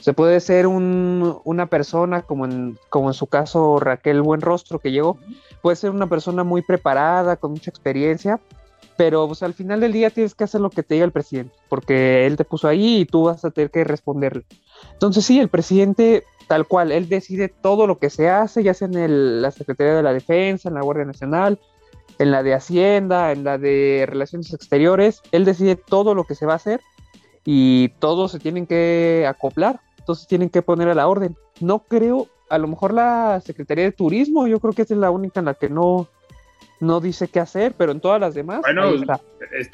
Se 0.00 0.12
puede 0.12 0.40
ser 0.40 0.66
un, 0.66 1.38
una 1.44 1.66
persona, 1.66 2.22
como 2.22 2.44
en, 2.44 2.76
como 2.88 3.08
en 3.08 3.14
su 3.14 3.28
caso 3.28 3.78
Raquel 3.78 4.22
Buenrostro 4.22 4.80
que 4.80 4.90
llegó, 4.90 5.18
puede 5.62 5.76
ser 5.76 5.90
una 5.90 6.08
persona 6.08 6.42
muy 6.42 6.62
preparada, 6.62 7.36
con 7.36 7.52
mucha 7.52 7.70
experiencia, 7.70 8.40
pero 8.96 9.28
pues, 9.28 9.44
al 9.44 9.54
final 9.54 9.78
del 9.78 9.92
día 9.92 10.10
tienes 10.10 10.34
que 10.34 10.42
hacer 10.42 10.60
lo 10.60 10.70
que 10.70 10.82
te 10.82 10.94
diga 10.94 11.06
el 11.06 11.12
presidente, 11.12 11.54
porque 11.68 12.26
él 12.26 12.36
te 12.36 12.44
puso 12.44 12.66
ahí 12.66 13.02
y 13.02 13.04
tú 13.04 13.26
vas 13.26 13.44
a 13.44 13.52
tener 13.52 13.70
que 13.70 13.84
responderle. 13.84 14.42
Entonces 14.94 15.24
sí, 15.24 15.38
el 15.38 15.48
presidente, 15.48 16.24
tal 16.48 16.66
cual, 16.66 16.90
él 16.90 17.08
decide 17.08 17.48
todo 17.48 17.86
lo 17.86 18.00
que 18.00 18.10
se 18.10 18.28
hace, 18.28 18.64
ya 18.64 18.74
sea 18.74 18.88
en 18.88 19.42
la 19.42 19.52
Secretaría 19.52 19.94
de 19.94 20.02
la 20.02 20.12
Defensa, 20.12 20.68
en 20.68 20.74
la 20.74 20.82
Guardia 20.82 21.04
Nacional, 21.04 21.60
en 22.18 22.30
la 22.30 22.42
de 22.42 22.54
Hacienda, 22.54 23.32
en 23.32 23.44
la 23.44 23.58
de 23.58 24.04
Relaciones 24.08 24.52
Exteriores, 24.52 25.22
él 25.32 25.44
decide 25.44 25.76
todo 25.76 26.14
lo 26.14 26.24
que 26.24 26.34
se 26.34 26.46
va 26.46 26.54
a 26.54 26.56
hacer 26.56 26.80
y 27.44 27.88
todos 27.98 28.32
se 28.32 28.38
tienen 28.38 28.66
que 28.66 29.26
acoplar, 29.28 29.80
entonces 29.98 30.26
tienen 30.26 30.50
que 30.50 30.62
poner 30.62 30.88
a 30.88 30.94
la 30.94 31.08
orden. 31.08 31.36
No 31.60 31.80
creo, 31.80 32.28
a 32.48 32.58
lo 32.58 32.68
mejor 32.68 32.94
la 32.94 33.40
Secretaría 33.44 33.84
de 33.84 33.92
Turismo, 33.92 34.46
yo 34.46 34.60
creo 34.60 34.72
que 34.72 34.82
es 34.82 34.90
la 34.90 35.10
única 35.10 35.40
en 35.40 35.46
la 35.46 35.54
que 35.54 35.68
no, 35.68 36.08
no 36.80 37.00
dice 37.00 37.28
qué 37.28 37.40
hacer, 37.40 37.74
pero 37.76 37.92
en 37.92 38.00
todas 38.00 38.20
las 38.20 38.34
demás. 38.34 38.60
Bueno, 38.62 38.88
está. 38.88 39.20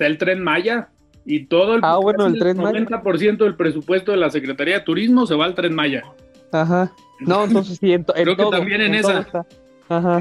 el 0.05 0.19
tren 0.19 0.43
Maya 0.43 0.91
y 1.25 1.47
todo 1.47 1.75
el, 1.75 1.81
ah, 1.85 1.99
bueno, 1.99 2.27
el, 2.27 2.39
tren 2.39 2.57
90% 2.57 3.37
del 3.39 3.57
presupuesto 3.57 4.13
de 4.13 4.19
la 4.19 4.31
Secretaría 4.31 4.79
de 4.79 4.85
Turismo 4.85 5.27
se 5.27 5.35
va 5.35 5.45
al 5.45 5.55
tren 5.55 5.75
Maya. 5.75 6.05
Ajá. 6.53 6.93
No, 7.21 7.45
entonces 7.45 7.79
sí, 7.79 7.93
en, 7.93 8.05
Creo 8.05 8.37
que 8.37 8.47
también 8.47 8.81
en, 8.81 8.95
esa. 8.95 9.27
Ajá. 9.91 10.21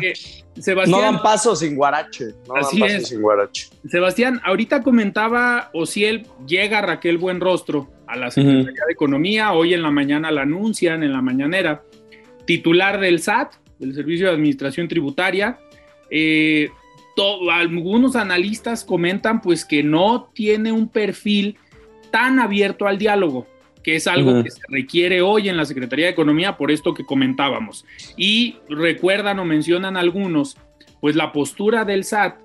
Sebastián, 0.60 0.92
no 0.92 1.00
dan 1.00 1.22
paso 1.22 1.56
sin 1.56 1.76
guarache. 1.76 2.34
No 2.48 2.56
así 2.56 2.80
dan 2.80 2.90
paso 2.90 3.06
sin 3.06 3.22
guarache. 3.22 3.68
Sebastián, 3.88 4.42
ahorita 4.44 4.82
comentaba 4.82 5.70
Ociel, 5.74 6.26
llega 6.48 6.82
Raquel 6.82 7.20
Buenrostro 7.20 7.88
a 8.08 8.18
la 8.18 8.32
Secretaría 8.32 8.84
de 8.88 8.94
Economía, 8.94 9.54
hoy 9.54 9.76
en 9.76 9.84
la 9.84 9.92
mañana 9.92 10.32
la 10.32 10.42
anuncian 10.42 11.04
en 11.04 11.14
la 11.14 11.22
mañanera, 11.22 11.84
titular 12.46 13.00
del 13.00 13.22
SAT, 13.22 13.54
del 13.78 13.94
Servicio 13.94 14.28
de 14.28 14.34
Administración 14.34 14.88
Tributaria, 14.88 15.60
eh, 16.10 16.70
algunos 17.52 18.16
analistas 18.16 18.84
comentan 18.84 19.42
pues 19.42 19.66
que 19.66 19.84
no 19.84 20.32
tiene 20.34 20.72
un 20.72 20.88
perfil 20.88 21.58
tan 22.12 22.40
abierto 22.40 22.88
al 22.88 22.98
diálogo, 22.98 23.46
que 23.90 23.96
es 23.96 24.06
algo 24.06 24.44
que 24.44 24.52
se 24.52 24.62
requiere 24.68 25.24
hoy 25.24 25.50
en 25.50 25.58
la 25.58 25.66
Secretaría 25.66 26.06
de 26.06 26.12
Economía 26.12 26.58
por 26.58 26.70
esto 26.70 26.94
que 26.94 27.06
comentábamos. 27.06 27.86
Y 28.16 28.58
recuerdan 28.70 29.40
o 29.40 29.46
mencionan 29.46 29.98
algunos, 29.98 30.58
pues 31.02 31.16
la 31.16 31.32
postura 31.32 31.86
del 31.86 32.04
SAT 32.04 32.36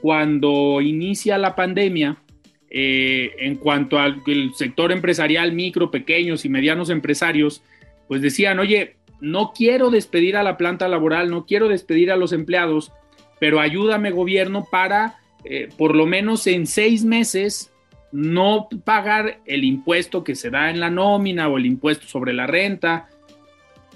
cuando 0.00 0.80
inicia 0.80 1.36
la 1.36 1.54
pandemia 1.54 2.16
eh, 2.70 3.32
en 3.38 3.56
cuanto 3.56 3.98
al 3.98 4.22
sector 4.54 4.92
empresarial, 4.92 5.52
micro, 5.52 5.90
pequeños 5.90 6.46
y 6.46 6.48
medianos 6.48 6.88
empresarios, 6.88 7.62
pues 8.08 8.22
decían, 8.22 8.58
oye, 8.58 8.96
no 9.20 9.52
quiero 9.54 9.90
despedir 9.90 10.38
a 10.38 10.42
la 10.42 10.56
planta 10.56 10.88
laboral, 10.88 11.30
no 11.30 11.44
quiero 11.44 11.68
despedir 11.68 12.12
a 12.12 12.16
los 12.16 12.32
empleados, 12.32 12.92
pero 13.38 13.60
ayúdame 13.60 14.10
gobierno 14.10 14.66
para 14.70 15.18
eh, 15.44 15.68
por 15.76 15.94
lo 15.94 16.06
menos 16.06 16.46
en 16.46 16.66
seis 16.66 17.04
meses 17.04 17.73
no 18.14 18.68
pagar 18.84 19.40
el 19.44 19.64
impuesto 19.64 20.22
que 20.22 20.36
se 20.36 20.48
da 20.48 20.70
en 20.70 20.78
la 20.78 20.88
nómina 20.88 21.48
o 21.48 21.58
el 21.58 21.66
impuesto 21.66 22.06
sobre 22.06 22.32
la 22.32 22.46
renta. 22.46 23.08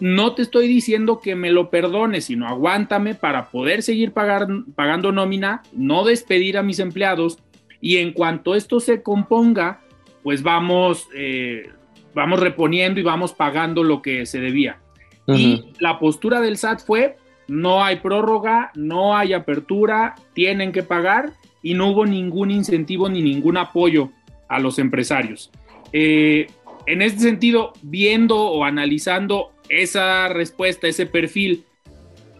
No 0.01 0.35
te 0.35 0.43
estoy 0.43 0.67
diciendo 0.67 1.21
que 1.21 1.37
me 1.37 1.53
lo 1.53 1.71
perdones, 1.71 2.25
sino 2.25 2.49
aguántame 2.49 3.15
para 3.15 3.49
poder 3.49 3.85
seguir 3.85 4.13
pagando 4.13 5.13
nómina, 5.13 5.63
no 5.73 6.05
despedir 6.05 6.59
a 6.59 6.65
mis 6.65 6.81
empleados 6.81 7.39
y 7.81 7.99
en 7.99 8.13
cuanto 8.13 8.57
esto 8.57 8.81
se 8.81 9.05
componga, 9.05 9.83
pues 10.25 10.43
vamos, 10.43 11.07
eh, 11.15 11.71
vamos 12.13 12.41
reponiendo 12.41 12.99
y 12.99 13.05
vamos 13.05 13.33
pagando 13.33 13.85
lo 13.85 14.03
que 14.03 14.27
se 14.27 14.41
debía. 14.41 14.81
Y 15.29 15.63
la 15.79 16.01
postura 16.01 16.41
del 16.41 16.57
SAT 16.57 16.81
fue, 16.81 17.19
no 17.47 17.85
hay 17.85 17.97
prórroga, 18.01 18.73
no 18.75 19.17
hay 19.17 19.33
apertura, 19.33 20.17
tienen 20.33 20.73
que 20.73 20.83
pagar 20.83 21.35
y 21.63 21.75
no 21.75 21.89
hubo 21.91 22.07
ningún 22.07 22.51
incentivo 22.51 23.09
ni 23.09 23.23
ningún 23.23 23.57
apoyo 23.57 24.11
a 24.49 24.59
los 24.59 24.79
empresarios. 24.79 25.51
Eh, 25.93 26.47
en 26.87 27.03
este 27.03 27.21
sentido, 27.21 27.73
viendo 27.83 28.37
o 28.37 28.65
analizando 28.65 29.53
esa 29.69 30.29
respuesta, 30.29 30.87
ese 30.89 31.07
perfil, 31.07 31.65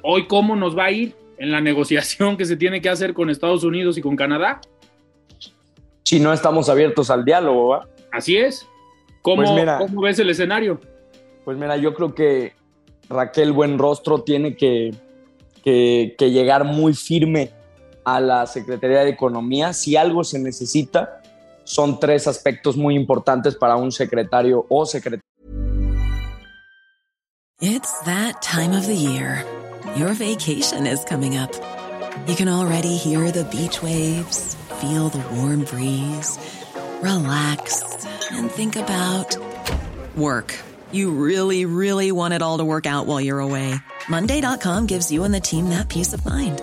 hoy 0.03 0.27
cómo 0.27 0.57
nos 0.57 0.77
va 0.77 0.87
a 0.87 0.91
ir 0.91 1.15
en 1.39 1.51
la 1.51 1.61
negociación 1.61 2.37
que 2.37 2.45
se 2.45 2.57
tiene 2.57 2.81
que 2.81 2.89
hacer 2.89 3.15
con 3.15 3.31
Estados 3.31 3.65
Unidos 3.65 3.99
y 3.99 4.03
con 4.03 4.17
Canadá. 4.17 4.61
Si 6.03 6.19
no 6.21 6.33
estamos 6.33 6.69
abiertos 6.69 7.11
al 7.11 7.25
diálogo, 7.25 7.69
¿va? 7.69 7.89
Así 8.11 8.37
es. 8.37 8.67
¿Cómo, 9.21 9.43
pues 9.43 9.69
¿Cómo 9.79 10.01
ves 10.01 10.19
el 10.19 10.31
escenario? 10.31 10.81
Pues 11.45 11.59
mira, 11.59 11.77
yo 11.77 11.93
creo 11.93 12.15
que 12.15 12.53
Raquel 13.11 13.53
Buenrostro 13.53 14.23
tiene 14.23 14.57
que, 14.57 14.95
que, 15.63 16.31
llegar 16.31 16.65
muy 16.65 16.95
firme 16.95 17.51
a 18.15 18.21
la 18.21 18.47
Secretaría 18.47 19.01
de 19.01 19.11
Economía. 19.11 19.73
Si 19.73 19.97
algo 19.97 20.25
se 20.25 20.39
necesita, 20.39 21.21
son 21.65 22.01
tres 22.01 22.27
aspectos 22.27 22.77
muy 22.77 22.95
importantes 22.95 23.55
para 23.55 23.77
un 23.77 23.93
secretario 23.93 24.65
o 24.69 24.87
secretaria. 24.87 25.23
It's 27.61 27.93
that 28.05 28.41
time 28.41 28.73
of 28.73 28.87
the 28.87 28.95
year. 28.95 29.45
Your 29.97 30.15
vacation 30.15 30.87
is 30.87 31.05
coming 31.05 31.37
up. 31.37 31.51
You 32.27 32.37
can 32.37 32.49
already 32.49 32.97
hear 32.97 33.31
the 33.33 33.45
beach 33.45 33.83
waves, 33.83 34.57
feel 34.81 35.09
the 35.09 35.23
warm 35.35 35.65
breeze, 35.65 36.39
relax 37.03 38.07
and 38.31 38.51
think 38.51 38.77
about 38.77 39.37
work. 40.17 40.55
You 40.93 41.11
really, 41.11 41.65
really 41.65 42.13
want 42.13 42.35
it 42.35 42.43
all 42.43 42.59
to 42.59 42.65
work 42.65 42.87
out 42.87 43.07
while 43.07 43.21
you're 43.21 43.41
away. 43.41 43.75
Monday.com 44.09 44.87
gives 44.87 45.11
you 45.11 45.25
and 45.25 45.35
the 45.35 45.41
team 45.41 45.71
that 45.71 45.89
peace 45.89 46.13
of 46.13 46.25
mind. 46.25 46.63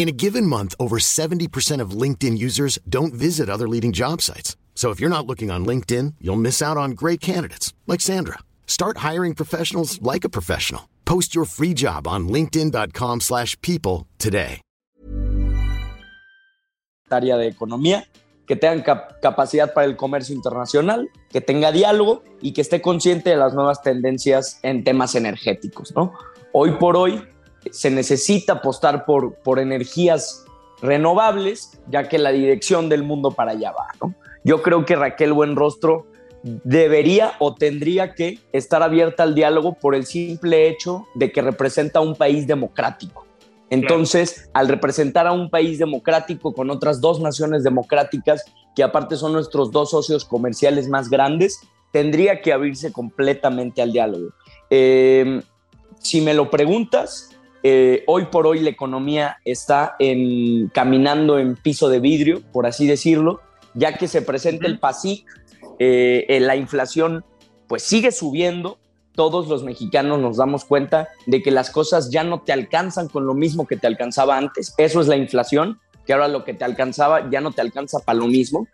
In 0.00 0.08
a 0.08 0.12
given 0.12 0.46
month, 0.46 0.74
over 0.80 0.96
70% 0.96 1.82
of 1.82 1.90
LinkedIn 1.90 2.38
users 2.38 2.78
don't 2.88 3.12
visit 3.12 3.50
other 3.50 3.68
leading 3.68 3.92
job 3.92 4.22
sites. 4.22 4.56
So 4.74 4.88
if 4.88 4.98
you're 4.98 5.10
not 5.10 5.26
looking 5.26 5.50
on 5.50 5.66
LinkedIn, 5.66 6.14
you'll 6.22 6.40
miss 6.40 6.62
out 6.62 6.78
on 6.78 6.92
great 6.92 7.20
candidates 7.20 7.74
like 7.86 8.00
Sandra. 8.00 8.38
Start 8.66 9.04
hiring 9.08 9.34
professionals 9.34 10.00
like 10.00 10.24
a 10.24 10.30
professional. 10.30 10.88
Post 11.04 11.34
your 11.34 11.44
free 11.44 11.74
job 11.74 12.06
on 12.08 12.28
linkedin.com/people 12.30 14.06
today. 14.16 14.62
Área 17.10 17.36
de 17.36 17.48
economía 17.48 18.06
que 18.46 18.56
tengan 18.56 18.82
cap 18.82 19.20
capacidad 19.20 19.74
para 19.74 19.86
el 19.86 19.96
comercio 19.96 20.34
internacional, 20.34 21.10
que 21.28 21.42
tenga 21.42 21.72
diálogo 21.72 22.22
y 22.40 22.54
que 22.54 22.62
esté 22.62 22.80
consciente 22.80 23.28
de 23.28 23.36
las 23.36 23.52
nuevas 23.52 23.82
tendencias 23.82 24.60
en 24.62 24.82
temas 24.82 25.14
energéticos, 25.14 25.92
¿no? 25.94 26.14
Hoy 26.52 26.70
por 26.78 26.96
hoy 26.96 27.22
se 27.70 27.90
necesita 27.90 28.54
apostar 28.54 29.04
por, 29.04 29.34
por 29.36 29.58
energías 29.58 30.44
renovables, 30.82 31.78
ya 31.88 32.08
que 32.08 32.18
la 32.18 32.32
dirección 32.32 32.88
del 32.88 33.02
mundo 33.02 33.30
para 33.30 33.52
allá 33.52 33.72
va. 33.72 34.14
Yo 34.44 34.62
creo 34.62 34.84
que 34.84 34.96
Raquel 34.96 35.32
Buenrostro 35.32 36.06
debería 36.42 37.32
o 37.38 37.54
tendría 37.54 38.14
que 38.14 38.38
estar 38.52 38.82
abierta 38.82 39.22
al 39.22 39.34
diálogo 39.34 39.74
por 39.74 39.94
el 39.94 40.06
simple 40.06 40.68
hecho 40.68 41.06
de 41.14 41.30
que 41.32 41.42
representa 41.42 42.00
un 42.00 42.16
país 42.16 42.46
democrático. 42.46 43.26
Entonces, 43.68 44.50
al 44.52 44.68
representar 44.68 45.26
a 45.26 45.32
un 45.32 45.48
país 45.48 45.78
democrático 45.78 46.52
con 46.52 46.70
otras 46.70 47.00
dos 47.00 47.20
naciones 47.20 47.62
democráticas, 47.62 48.44
que 48.74 48.82
aparte 48.82 49.16
son 49.16 49.32
nuestros 49.32 49.70
dos 49.70 49.90
socios 49.90 50.24
comerciales 50.24 50.88
más 50.88 51.08
grandes, 51.08 51.60
tendría 51.92 52.40
que 52.40 52.52
abrirse 52.52 52.92
completamente 52.92 53.80
al 53.80 53.92
diálogo. 53.92 54.30
Eh, 54.70 55.42
si 56.00 56.20
me 56.20 56.34
lo 56.34 56.50
preguntas, 56.50 57.29
eh, 57.62 58.04
hoy 58.06 58.26
por 58.26 58.46
hoy 58.46 58.60
la 58.60 58.70
economía 58.70 59.38
está 59.44 59.96
en, 59.98 60.68
caminando 60.68 61.38
en 61.38 61.56
piso 61.56 61.88
de 61.88 62.00
vidrio, 62.00 62.42
por 62.52 62.66
así 62.66 62.86
decirlo, 62.86 63.40
ya 63.74 63.96
que 63.96 64.08
se 64.08 64.22
presenta 64.22 64.66
el 64.66 64.78
PASIC, 64.78 65.24
eh, 65.78 66.38
la 66.40 66.56
inflación 66.56 67.24
pues 67.68 67.82
sigue 67.82 68.10
subiendo, 68.10 68.78
todos 69.14 69.48
los 69.48 69.62
mexicanos 69.62 70.18
nos 70.18 70.38
damos 70.38 70.64
cuenta 70.64 71.08
de 71.26 71.42
que 71.42 71.50
las 71.50 71.70
cosas 71.70 72.10
ya 72.10 72.24
no 72.24 72.40
te 72.42 72.52
alcanzan 72.52 73.08
con 73.08 73.26
lo 73.26 73.34
mismo 73.34 73.66
que 73.66 73.76
te 73.76 73.86
alcanzaba 73.86 74.36
antes. 74.36 74.74
Eso 74.76 75.00
es 75.00 75.08
la 75.08 75.16
inflación, 75.16 75.78
que 76.06 76.12
ahora 76.12 76.28
lo 76.28 76.44
que 76.44 76.54
te 76.54 76.64
alcanzaba 76.64 77.30
ya 77.30 77.40
no 77.40 77.52
te 77.52 77.60
alcanza 77.60 78.00
para 78.00 78.18
lo 78.18 78.26
mismo. 78.26 78.66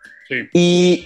Y, 0.53 1.03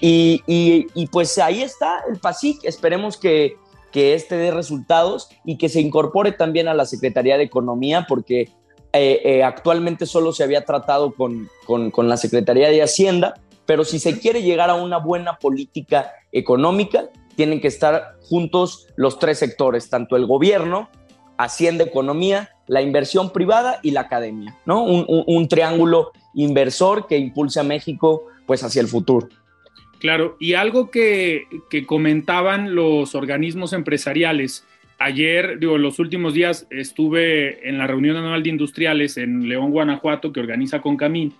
y, 0.47 1.07
pues 1.07 1.37
ahí 1.37 1.61
está 1.61 2.03
el 2.09 2.19
PASIC. 2.19 2.63
Esperemos 2.63 3.17
que, 3.17 3.57
que 3.91 4.13
este 4.13 4.37
dé 4.37 4.51
resultados 4.51 5.29
y 5.45 5.57
que 5.57 5.69
se 5.69 5.81
incorpore 5.81 6.31
también 6.31 6.67
a 6.67 6.73
la 6.73 6.85
Secretaría 6.85 7.37
de 7.37 7.43
Economía, 7.43 8.05
porque 8.07 8.49
eh, 8.93 9.21
eh, 9.23 9.43
actualmente 9.43 10.05
solo 10.05 10.33
se 10.33 10.43
había 10.43 10.65
tratado 10.65 11.13
con, 11.13 11.49
con, 11.65 12.09
la 12.09 12.17
Secretaría 12.17 12.69
de 12.69 12.81
Hacienda, 12.81 13.35
pero 13.65 13.83
si 13.83 13.99
se 13.99 14.19
quiere 14.19 14.41
llegar 14.41 14.69
a 14.69 14.75
una 14.75 14.97
buena 14.97 15.37
política 15.37 16.11
económica, 16.31 17.09
tienen 17.35 17.61
que 17.61 17.67
estar 17.67 18.17
juntos 18.21 18.87
los 18.95 19.17
tres 19.19 19.39
sectores, 19.39 19.89
tanto 19.89 20.15
el 20.15 20.25
gobierno, 20.25 20.89
Hacienda, 21.37 21.85
Economía, 21.85 22.49
la 22.67 22.81
inversión 22.81 23.31
privada 23.31 23.79
y 23.81 23.91
la 23.91 24.01
academia, 24.01 24.57
¿no? 24.65 24.83
Un, 24.83 25.05
un 25.07 25.47
triángulo 25.47 26.11
inversor 26.33 27.07
que 27.07 27.17
impulse 27.17 27.59
a 27.59 27.63
México 27.63 28.23
pues 28.45 28.63
hacia 28.63 28.81
el 28.81 28.87
futuro. 28.87 29.27
Claro, 30.01 30.35
y 30.39 30.53
algo 30.53 30.89
que, 30.89 31.45
comentaban 31.85 32.73
los 32.73 33.13
organismos 33.13 33.71
empresariales, 33.71 34.65
ayer, 34.97 35.59
digo, 35.59 35.77
los 35.77 35.99
últimos 35.99 36.33
días 36.33 36.65
estuve 36.71 37.69
en 37.69 37.77
la 37.77 37.85
reunión 37.85 38.17
anual 38.17 38.41
de 38.41 38.49
industriales 38.49 39.17
en 39.17 39.47
León, 39.47 39.69
Guanajuato, 39.69 40.33
que 40.33 40.39
organiza 40.39 40.81
Concamín, 40.81 41.35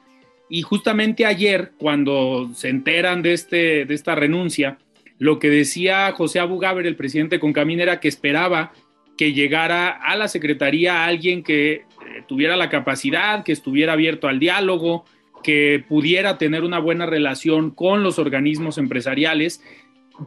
y 0.47 0.61
justamente 0.61 1.25
ayer, 1.25 1.71
cuando 1.79 2.51
se 2.53 2.69
enteran 2.69 3.23
de, 3.23 3.33
este, 3.33 3.85
de 3.85 3.93
esta 3.95 4.13
renuncia, 4.13 4.77
lo 5.17 5.39
que 5.39 5.49
decía 5.49 6.11
José 6.11 6.39
Abugaber, 6.39 6.85
el 6.85 6.95
presidente 6.95 7.37
de 7.37 7.39
Concamín, 7.39 7.79
era 7.79 7.99
que 7.99 8.09
esperaba 8.09 8.73
que 9.17 9.33
llegara 9.33 9.89
a 9.89 10.15
la 10.15 10.27
Secretaría 10.27 11.05
alguien 11.05 11.41
que 11.41 11.71
eh, 11.71 11.85
tuviera 12.27 12.55
la 12.55 12.69
capacidad, 12.69 13.43
que 13.43 13.53
estuviera 13.53 13.93
abierto 13.93 14.27
al 14.27 14.39
diálogo, 14.39 15.05
que 15.41 15.83
pudiera 15.87 16.37
tener 16.37 16.63
una 16.63 16.79
buena 16.79 17.05
relación 17.05 17.71
con 17.71 18.03
los 18.03 18.19
organismos 18.19 18.77
empresariales, 18.77 19.61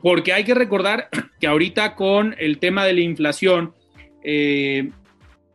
porque 0.03 0.33
hay 0.33 0.45
que 0.45 0.55
recordar 0.55 1.09
que 1.41 1.47
ahorita 1.47 1.95
con 1.95 2.35
el 2.39 2.59
tema 2.59 2.85
de 2.85 2.95
la 2.95 3.01
inflación, 3.01 3.75
eh, 4.23 4.91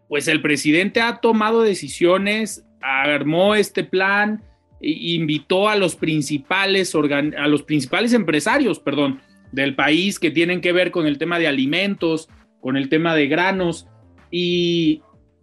pues 0.08 0.28
el 0.28 0.42
presidente 0.42 1.02
ha 1.02 1.18
tomado 1.18 1.62
decisiones, 1.62 2.66
armó 2.82 3.56
este 3.56 3.84
plan, 3.84 4.44
invitó 4.82 5.70
a 5.70 5.76
los 5.76 5.96
principales 5.96 6.96
a 6.96 7.48
los 7.48 7.64
principales 7.64 8.14
empresarios, 8.14 8.80
perdón, 8.80 9.22
del 9.52 9.76
país 9.76 10.20
que 10.20 10.32
tienen 10.32 10.62
que 10.62 10.72
ver 10.72 10.92
con 10.92 11.06
el 11.06 11.18
tema 11.18 11.40
de 11.40 11.48
alimentos, 11.48 12.30
con 12.62 12.78
el 12.78 12.90
tema 12.90 13.16
de 13.16 13.28
granos 13.28 13.88
y 14.32 15.02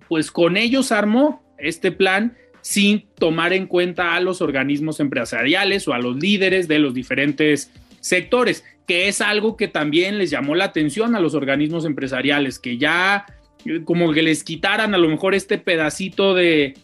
pues 0.08 0.30
con 0.30 0.56
ellos 0.56 0.92
armó 0.92 1.42
este 1.58 1.92
plan 1.92 2.37
sin 2.66 3.04
tomar 3.16 3.52
en 3.52 3.68
cuenta 3.68 4.16
a 4.16 4.20
los 4.20 4.42
organismos 4.42 4.99
empresariales 4.99 5.87
o 5.87 5.92
a 5.92 6.00
los 6.00 6.16
líderes 6.16 6.66
de 6.66 6.80
los 6.80 6.94
diferentes 6.94 7.70
sectores, 8.00 8.64
que 8.88 9.06
es 9.06 9.20
algo 9.20 9.56
que 9.56 9.68
también 9.68 10.18
les 10.18 10.30
llamó 10.30 10.56
la 10.56 10.64
atención 10.64 11.14
a 11.14 11.20
los 11.20 11.37
organismos 11.37 11.85
empresariales, 11.85 12.58
que 12.58 12.76
ya 12.76 13.25
eh, 13.66 13.82
como 13.85 14.12
que 14.12 14.25
les 14.25 14.42
quitaran 14.42 14.94
a 14.94 14.99
lo 14.99 15.08
mejor 15.08 15.37
este 15.37 15.58
pedacito 15.58 16.35
de, 16.35 16.75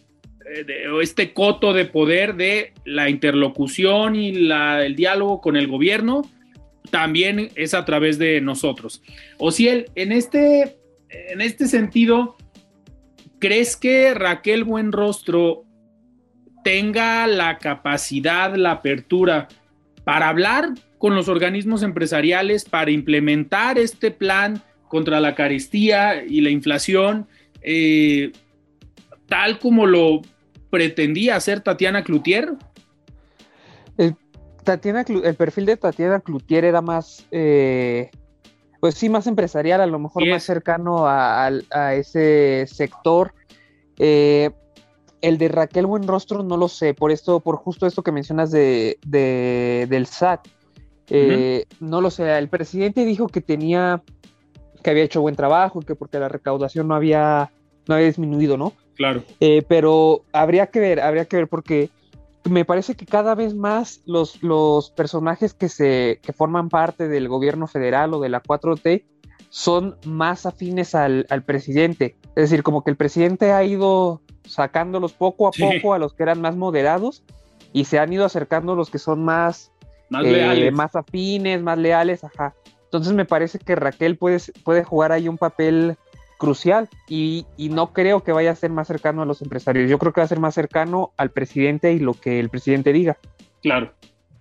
eh, 0.55 0.87
o 0.89 1.01
este 1.01 1.33
coto 1.33 1.73
de 1.73 1.83
poder 1.83 2.35
de 2.35 2.71
la 2.85 3.09
interlocución 3.09 4.15
y 4.15 4.29
el 4.29 4.95
diálogo 4.95 5.41
con 5.41 5.57
el 5.57 5.67
gobierno, 5.67 6.21
también 6.91 7.49
es 7.55 7.73
a 7.73 7.83
través 7.83 8.17
de 8.17 8.39
nosotros. 8.39 9.03
O 9.37 9.51
si 9.51 9.67
él, 9.67 9.87
en 9.95 10.13
este, 10.13 10.77
en 11.09 11.41
este 11.41 11.67
sentido, 11.67 12.37
¿crees 13.39 13.75
que 13.75 14.13
Raquel 14.13 14.63
Buenrostro 14.63 15.65
tenga 16.63 17.27
la 17.27 17.57
capacidad, 17.57 18.55
la 18.55 18.71
apertura 18.71 19.47
para 20.03 20.29
hablar 20.29 20.69
con 20.97 21.15
los 21.15 21.27
organismos 21.27 21.83
empresariales, 21.83 22.65
para 22.65 22.91
implementar 22.91 23.77
este 23.77 24.11
plan 24.11 24.61
contra 24.87 25.19
la 25.19 25.35
carestía 25.35 26.23
y 26.23 26.41
la 26.41 26.49
inflación, 26.49 27.27
eh, 27.61 28.31
tal 29.27 29.59
como 29.59 29.85
lo 29.85 30.21
pretendía 30.69 31.35
hacer 31.35 31.61
Tatiana 31.61 32.03
Cloutier? 32.03 32.53
El, 33.97 34.15
Tatiana, 34.63 35.03
el 35.07 35.35
perfil 35.35 35.65
de 35.65 35.77
Tatiana 35.77 36.19
Cloutier 36.19 36.65
era 36.65 36.81
más, 36.81 37.25
eh, 37.31 38.11
pues 38.79 38.95
sí, 38.95 39.09
más 39.09 39.27
empresarial, 39.27 39.81
a 39.81 39.87
lo 39.87 39.99
mejor 39.99 40.27
más 40.27 40.43
cercano 40.43 41.05
a, 41.07 41.51
ese 41.93 42.65
sector. 42.67 43.33
Eh, 43.97 44.51
el 45.23 45.37
de 45.37 45.47
Raquel 45.47 45.85
Buenrostro 45.85 46.43
no 46.43 46.57
lo 46.57 46.67
sé, 46.67 46.93
por 46.93 47.09
esto, 47.09 47.39
por 47.39 47.55
justo 47.55 47.87
esto 47.87 48.03
que 48.03 48.11
mencionas 48.11 48.51
de, 48.51 48.97
del 49.01 50.05
SAT. 50.05 50.47
Eh, 51.09 51.65
no 51.79 52.01
lo 52.01 52.11
sé, 52.11 52.37
el 52.37 52.49
presidente 52.49 53.05
dijo 53.05 53.29
que 53.29 53.39
tenía, 53.39 54.03
que 54.83 54.89
había 54.89 55.03
hecho 55.03 55.21
buen 55.21 55.37
trabajo, 55.37 55.79
que 55.79 55.95
porque 55.95 56.19
la 56.19 56.27
recaudación 56.27 56.89
no 56.89 56.95
había, 56.95 57.51
no 57.87 57.95
había 57.95 58.07
disminuido, 58.07 58.57
¿no? 58.57 58.73
Claro. 58.95 59.23
Eh, 59.39 59.63
pero 59.65 60.25
habría 60.33 60.67
que 60.67 60.81
ver, 60.81 60.99
habría 60.99 61.23
que 61.23 61.37
ver 61.37 61.47
porque 61.47 61.89
me 62.43 62.65
parece 62.65 62.95
que 62.95 63.05
cada 63.05 63.33
vez 63.33 63.55
más 63.55 64.01
los, 64.05 64.43
los 64.43 64.91
personajes 64.91 65.53
que, 65.53 65.69
se, 65.69 66.19
que 66.21 66.33
forman 66.33 66.67
parte 66.67 67.07
del 67.07 67.29
gobierno 67.29 67.67
federal 67.67 68.13
o 68.13 68.19
de 68.19 68.27
la 68.27 68.43
4T 68.43 69.05
son 69.49 69.95
más 70.05 70.45
afines 70.45 70.95
al, 70.95 71.25
presidente. 71.45 72.17
Es 72.35 72.49
decir, 72.49 72.63
como 72.63 72.83
que 72.83 72.89
el 72.91 72.97
presidente 72.97 73.53
ha 73.53 73.63
ido 73.63 74.21
sacándolos 74.45 75.13
poco 75.13 75.47
a 75.47 75.51
poco 75.51 75.93
a 75.93 75.99
los 75.99 76.13
que 76.13 76.23
eran 76.23 76.41
más 76.41 76.55
moderados 76.55 77.23
y 77.71 77.85
se 77.85 77.99
han 77.99 78.13
ido 78.13 78.25
acercando 78.25 78.73
a 78.73 78.75
los 78.75 78.89
que 78.89 78.99
son 78.99 79.23
más, 79.23 79.71
más, 80.09 80.23
eh, 80.25 80.71
más 80.71 80.95
afines, 80.95 81.61
más 81.61 81.77
leales, 81.77 82.23
ajá. 82.23 82.53
Entonces 82.85 83.13
me 83.13 83.25
parece 83.25 83.57
que 83.57 83.75
Raquel 83.75 84.17
puede, 84.17 84.39
puede 84.63 84.83
jugar 84.83 85.11
ahí 85.11 85.27
un 85.27 85.37
papel 85.37 85.97
crucial 86.43 86.89
y, 87.07 87.45
no 87.57 87.93
creo 87.93 88.21
que 88.21 88.33
vaya 88.33 88.51
a 88.51 88.55
ser 88.55 88.69
más 88.69 88.87
cercano 88.87 89.21
a 89.21 89.25
los 89.25 89.41
empresarios. 89.41 89.89
Yo 89.89 89.97
creo 89.97 90.11
que 90.11 90.19
va 90.19 90.25
a 90.25 90.27
ser 90.27 90.39
más 90.39 90.53
cercano 90.53 91.13
al 91.15 91.31
presidente 91.31 91.93
y 91.93 91.99
lo 91.99 92.13
que 92.13 92.39
el 92.39 92.49
presidente 92.49 92.91
diga. 92.91 93.17
Claro. 93.61 93.93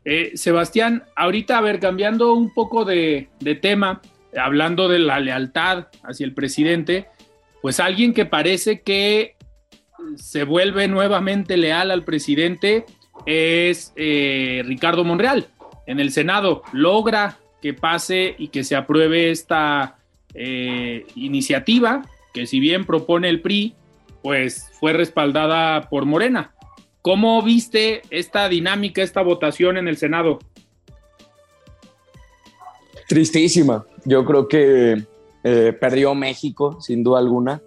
Eh, 0.04 0.32
Sebastián, 0.34 1.04
ahorita, 1.14 1.58
a 1.58 1.60
ver, 1.60 1.78
cambiando 1.78 2.34
un 2.34 2.52
poco 2.52 2.84
de, 2.84 3.28
tema, 3.62 4.02
hablando 4.36 4.88
de 4.88 4.98
la 4.98 5.20
lealtad 5.20 5.86
hacia 6.02 6.26
el 6.26 6.34
presidente, 6.34 7.06
pues 7.60 7.78
alguien 7.78 8.12
que 8.12 8.26
parece 8.26 8.80
que 8.80 9.36
se 10.16 10.44
vuelve 10.44 10.88
nuevamente 10.88 11.56
leal 11.56 11.90
al 11.90 12.04
presidente 12.04 12.86
es 13.26 13.92
eh, 13.96 14.62
Ricardo 14.64 15.04
Monreal. 15.04 15.48
En 15.86 16.00
el 16.00 16.12
Senado 16.12 16.62
logra 16.72 17.38
que 17.60 17.74
pase 17.74 18.34
y 18.38 18.48
que 18.48 18.64
se 18.64 18.76
apruebe 18.76 19.30
esta 19.30 19.98
eh, 20.34 21.06
iniciativa 21.14 22.02
que 22.32 22.46
si 22.46 22.60
bien 22.60 22.86
propone 22.86 23.28
el 23.28 23.40
PRI, 23.40 23.74
pues 24.22 24.70
fue 24.80 24.92
respaldada 24.92 25.88
por 25.88 26.06
Morena. 26.06 26.54
¿Cómo 27.02 27.42
viste 27.42 28.02
esta 28.10 28.48
dinámica, 28.48 29.02
esta 29.02 29.22
votación 29.22 29.76
en 29.76 29.88
el 29.88 29.96
Senado? 29.96 30.38
Tristísima. 33.08 33.84
Yo 34.04 34.24
creo 34.24 34.48
que 34.48 35.04
eh, 35.44 35.76
perdió 35.78 36.14
México, 36.14 36.80
sin 36.80 37.02
duda 37.02 37.18
alguna. 37.18 37.60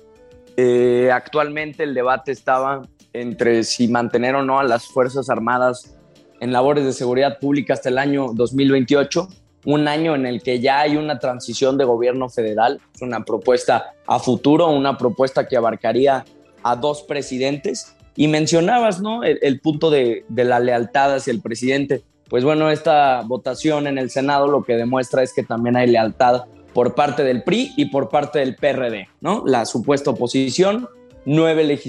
Eh, 0.58 1.10
actualmente 1.12 1.84
el 1.84 1.94
debate 1.94 2.32
estaba 2.32 2.82
entre 3.14 3.64
si 3.64 3.88
mantener 3.88 4.36
o 4.36 4.44
no 4.44 4.60
a 4.60 4.64
las 4.64 4.88
Fuerzas 4.88 5.30
Armadas 5.30 5.98
en 6.40 6.52
labores 6.52 6.86
de 6.86 6.94
seguridad 6.94 7.40
pública 7.40 7.74
hasta 7.74 7.90
el 7.90 7.98
año 7.98 8.32
2028 8.34 9.28
un 9.66 9.88
año 9.88 10.16
en 10.16 10.26
el 10.26 10.42
que 10.42 10.60
ya 10.60 10.82
hay 10.82 10.96
una 10.96 11.20
transición 11.20 11.78
de 11.78 11.84
gobierno 11.84 12.30
federal, 12.30 12.80
es 12.94 13.02
una 13.02 13.26
propuesta 13.26 13.94
a 14.08 14.20
futuro, 14.20 14.70
una 14.70 14.98
propuesta 14.98 15.48
que 15.48 15.58
abarcaría 15.58 16.24
a 16.64 16.76
dos 16.76 17.04
presidentes. 17.04 17.96
Y 18.16 18.28
mencionabas, 18.30 19.02
¿no? 19.02 19.24
El, 19.24 19.60
punto 19.60 19.90
de, 19.90 20.24
la 20.30 20.60
lealtad 20.60 21.16
hacia 21.16 21.32
el 21.32 21.42
presidente. 21.42 22.04
Pues 22.30 22.46
bueno, 22.46 22.72
esta 22.72 23.22
votación 23.22 23.88
en 23.88 23.98
el 23.98 24.10
Senado 24.10 24.48
lo 24.48 24.64
que 24.64 24.78
demuestra 24.78 25.22
es 25.22 25.34
que 25.34 25.44
también 25.44 25.76
hay 25.76 25.88
lealtad 25.88 26.46
por 26.76 26.94
parte 26.94 27.24
del 27.24 27.42
PRI 27.42 27.72
y 27.78 27.86
por 27.86 28.10
parte 28.10 28.40
del 28.40 28.58
PRD, 28.58 29.08
¿no? 29.22 29.44
La 29.46 29.66
supuesta 29.66 30.12
oposición, 30.12 30.90
nueve, 31.26 31.80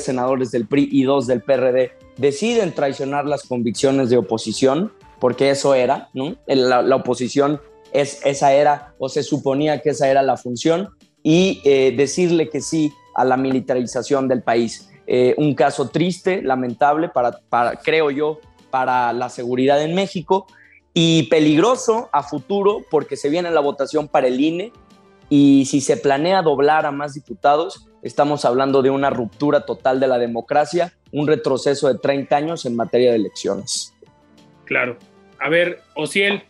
senadores 0.00 0.50
del 0.50 0.66
PRI 0.66 0.88
y 0.90 1.04
dos 1.04 1.28
del 1.28 1.40
PRD 1.40 1.92
deciden 2.16 2.74
traicionar 2.74 3.26
las 3.26 3.44
convicciones 3.44 4.10
de 4.10 4.16
oposición 4.16 4.92
porque 5.20 5.50
eso 5.50 5.76
era, 5.76 6.08
¿no? 6.14 6.34
La, 6.48 6.96
oposición 6.96 7.60
es, 7.92 8.26
esa 8.26 8.52
era, 8.52 8.92
o 8.98 9.08
se 9.08 9.22
suponía 9.22 9.80
que 9.80 9.90
esa 9.90 10.08
era 10.08 10.20
la 10.20 10.36
función, 10.36 10.90
y 11.22 11.62
eh, 11.64 11.94
decirle 11.96 12.50
que 12.50 12.60
sí 12.60 12.92
a 13.14 13.24
la 13.24 13.36
militarización 13.36 14.26
del 14.26 14.42
país. 14.42 14.90
Eh, 15.06 15.36
un 15.38 15.54
caso 15.54 15.90
triste, 15.90 16.42
lamentable, 16.42 17.08
para, 17.08 17.76
creo 17.84 18.10
yo, 18.10 18.40
para 18.70 19.12
la 19.12 19.28
seguridad 19.28 19.80
en 19.80 19.94
México, 19.94 20.48
y 20.94 21.24
peligroso 21.24 22.08
a 22.12 22.22
futuro 22.22 22.82
porque 22.88 23.16
se 23.16 23.28
viene 23.28 23.50
la 23.50 23.60
votación 23.60 24.06
para 24.06 24.28
el 24.28 24.40
INE 24.40 24.72
y 25.28 25.64
si 25.66 25.80
se 25.80 25.96
planea 25.96 26.42
doblar 26.42 26.86
a 26.86 26.92
más 26.92 27.14
diputados, 27.14 27.88
estamos 28.02 28.44
hablando 28.44 28.80
de 28.80 28.90
una 28.90 29.10
ruptura 29.10 29.66
total 29.66 29.98
de 29.98 30.06
la 30.06 30.18
democracia, 30.18 30.92
un 31.10 31.26
retroceso 31.26 31.92
de 31.92 31.98
30 31.98 32.36
años 32.36 32.64
en 32.64 32.76
materia 32.76 33.10
de 33.10 33.16
elecciones. 33.16 33.92
Claro. 34.64 34.96
A 35.40 35.48
ver, 35.48 35.82
Ociel, 35.94 36.44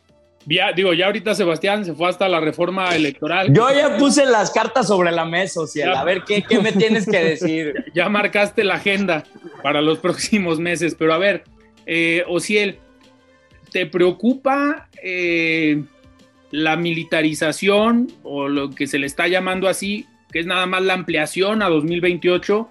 ya, 0.46 0.72
digo, 0.72 0.92
ya 0.92 1.06
ahorita 1.06 1.34
Sebastián 1.34 1.84
se 1.84 1.94
fue 1.94 2.08
hasta 2.08 2.28
la 2.28 2.40
reforma 2.40 2.94
electoral. 2.94 3.52
Yo 3.52 3.72
ya 3.72 3.96
puse 3.96 4.26
las 4.26 4.50
cartas 4.50 4.88
sobre 4.88 5.10
la 5.10 5.24
mesa, 5.24 5.60
Ociel. 5.60 5.94
A 5.94 6.04
ver, 6.04 6.22
¿qué, 6.24 6.42
¿qué, 6.42 6.58
me 6.58 6.72
tienes 6.72 7.06
que 7.06 7.24
decir? 7.24 7.84
Ya 7.94 8.08
marcaste 8.08 8.64
la 8.64 8.74
agenda 8.74 9.24
para 9.62 9.80
los 9.80 9.98
próximos 9.98 10.58
meses, 10.58 10.96
pero 10.98 11.14
a 11.14 11.18
ver, 11.18 11.44
eh, 11.86 12.24
Ociel, 12.28 12.78
¿te 13.74 13.86
preocupa 13.86 14.88
eh, 15.02 15.82
la 16.52 16.76
militarización 16.76 18.06
o 18.22 18.46
lo 18.46 18.70
que 18.70 18.86
se 18.86 19.00
le 19.00 19.06
está 19.06 19.26
llamando 19.26 19.66
así, 19.66 20.06
que 20.30 20.38
es 20.38 20.46
nada 20.46 20.64
más 20.66 20.82
la 20.82 20.94
ampliación 20.94 21.60
a 21.60 21.68
2028? 21.68 22.68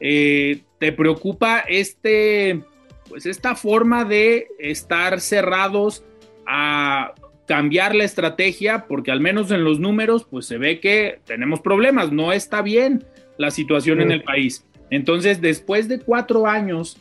Eh, 0.00 0.62
¿Te 0.80 0.90
preocupa 0.90 1.60
este, 1.60 2.64
pues 3.08 3.26
esta 3.26 3.54
forma 3.54 4.04
de 4.04 4.48
estar 4.58 5.20
cerrados? 5.20 6.04
a 6.52 7.14
cambiar 7.46 7.94
la 7.94 8.02
estrategia, 8.02 8.86
porque 8.88 9.12
al 9.12 9.20
menos 9.20 9.52
en 9.52 9.62
los 9.62 9.78
números, 9.78 10.26
pues 10.28 10.46
se 10.46 10.58
ve 10.58 10.80
que 10.80 11.20
tenemos 11.26 11.60
problemas, 11.60 12.10
no 12.10 12.32
está 12.32 12.60
bien 12.60 13.04
la 13.38 13.52
situación 13.52 14.00
en 14.00 14.10
el 14.10 14.24
país. 14.24 14.66
Entonces, 14.90 15.40
después 15.40 15.86
de 15.86 16.00
cuatro 16.00 16.48
años, 16.48 16.96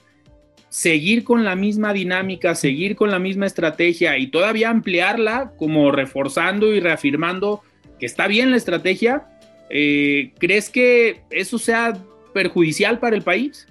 seguir 0.70 1.24
con 1.24 1.44
la 1.44 1.56
misma 1.56 1.94
dinámica, 1.94 2.56
seguir 2.56 2.96
con 2.96 3.12
la 3.12 3.20
misma 3.20 3.46
estrategia 3.46 4.18
y 4.18 4.28
todavía 4.28 4.70
ampliarla, 4.70 5.54
como 5.58 5.92
reforzando 5.92 6.74
y 6.74 6.80
reafirmando 6.80 7.62
que 8.00 8.06
está 8.06 8.28
bien 8.28 8.52
la 8.52 8.58
estrategia, 8.58 9.28
eh, 9.70 10.32
¿crees 10.40 10.70
que 10.70 11.22
eso 11.30 11.60
sea 11.60 11.98
perjudicial 12.34 13.00
para 13.00 13.16
el 13.16 13.24
país? 13.24 13.68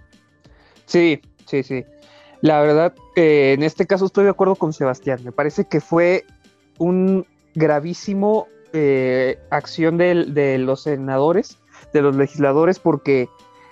Sí, 0.87 1.21
sí, 1.47 1.63
sí. 1.63 1.85
La 2.41 2.61
verdad, 2.61 2.95
que 3.15 3.53
en 3.53 3.63
este 3.63 3.87
caso 3.87 4.07
estoy 4.07 4.25
de 4.25 4.31
acuerdo 4.31 4.55
con 4.55 4.73
Sebastián. 4.73 5.21
Me 5.25 5.33
parece 5.33 5.67
que 5.67 5.81
fue 5.81 6.25
un 6.79 7.27
gravísimo 7.55 8.47
eh, 8.73 9.39
acción 9.51 9.97
de, 9.99 10.59
los 10.59 10.83
senadores, 10.83 11.59
de 11.93 12.03
los 12.03 12.15
legisladores, 12.15 12.79
porque 12.79 13.29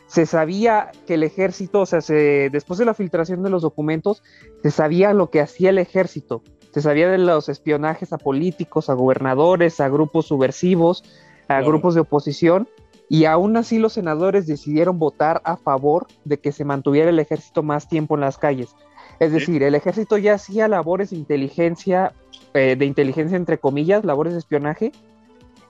se 0.06 0.26
sabía 0.26 0.92
que 1.06 1.14
el 1.14 1.22
ejército, 1.22 1.80
o 1.80 1.86
sea, 1.86 2.00
después 2.00 2.78
de 2.78 2.84
la 2.84 2.94
filtración 2.94 3.42
de 3.42 3.50
los 3.50 3.62
documentos, 3.62 4.22
se 4.62 4.70
sabía 4.70 5.12
lo 5.12 5.30
que 5.30 5.40
hacía 5.40 5.70
el 5.70 5.78
ejército. 5.78 6.42
Se 6.72 6.80
sabía 6.80 7.08
de 7.08 7.18
los 7.18 7.48
espionajes 7.48 8.12
a 8.12 8.18
políticos, 8.18 8.88
a 8.88 8.94
gobernadores, 8.94 9.80
a 9.80 9.88
grupos 9.88 10.26
subversivos, 10.26 11.04
a 11.48 11.60
grupos 11.62 11.94
de 11.94 12.02
oposición, 12.02 12.68
y 13.08 13.24
aún 13.24 13.56
así 13.56 13.78
los 13.78 13.94
senadores 13.94 14.46
decidieron 14.46 14.98
votar 14.98 15.40
a 15.44 15.56
favor 15.56 16.06
de 16.24 16.38
que 16.38 16.52
se 16.52 16.64
mantuviera 16.64 17.10
el 17.10 17.18
ejército 17.18 17.62
más 17.62 17.88
tiempo 17.88 18.14
en 18.14 18.20
las 18.20 18.36
calles. 18.36 18.74
Es 19.20 19.32
decir, 19.32 19.62
el 19.62 19.74
ejército 19.74 20.18
ya 20.18 20.34
hacía 20.34 20.68
labores 20.68 21.10
de 21.10 21.16
inteligencia, 21.16 22.12
eh, 22.52 22.76
de 22.76 22.84
inteligencia 22.84 23.36
entre 23.36 23.58
comillas, 23.58 24.04
labores 24.04 24.34
de 24.34 24.40
espionaje, 24.40 24.92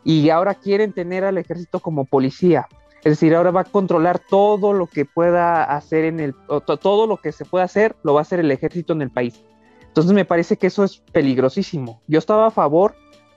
y 0.03 0.31
ahora 0.31 0.55
quieren 0.55 0.93
tener 0.93 1.25
al 1.25 1.39
ejército 1.39 1.81
como 1.81 2.05
policía. 2.05 2.69
Es 3.07 3.13
decir, 3.13 3.37
ahora 3.37 3.53
va 3.53 3.61
a 3.61 3.65
controlar 3.65 4.19
todo 4.19 4.73
lo 4.73 4.89
que 4.89 5.05
pueda 5.05 5.63
hacer 5.63 6.07
en 6.07 6.19
el, 6.19 6.35
todo 6.81 7.07
lo 7.07 7.19
que 7.19 7.31
se 7.31 7.45
pueda 7.45 7.65
hacer, 7.65 7.95
lo 8.03 8.15
va 8.15 8.21
a 8.21 8.23
hacer 8.23 8.41
el 8.41 8.51
ejército 8.51 8.95
en 8.95 9.03
el 9.03 9.11
país. 9.11 9.45
Entonces 9.87 10.13
me 10.13 10.25
parece 10.25 10.57
que 10.57 10.67
eso 10.67 10.83
es 10.83 10.99
peligrosísimo. 11.13 12.03
Yo 12.09 12.19
estaba 12.19 12.49
a 12.49 12.51
favor 12.51 12.97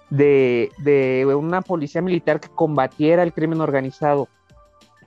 de, 0.09 0.71
una 1.37 1.61
policía 1.61 2.01
militar 2.01 2.39
que 2.39 2.49
combatiera 2.49 3.21
el 3.21 3.31
crimen 3.31 3.61
organizado. 3.61 4.27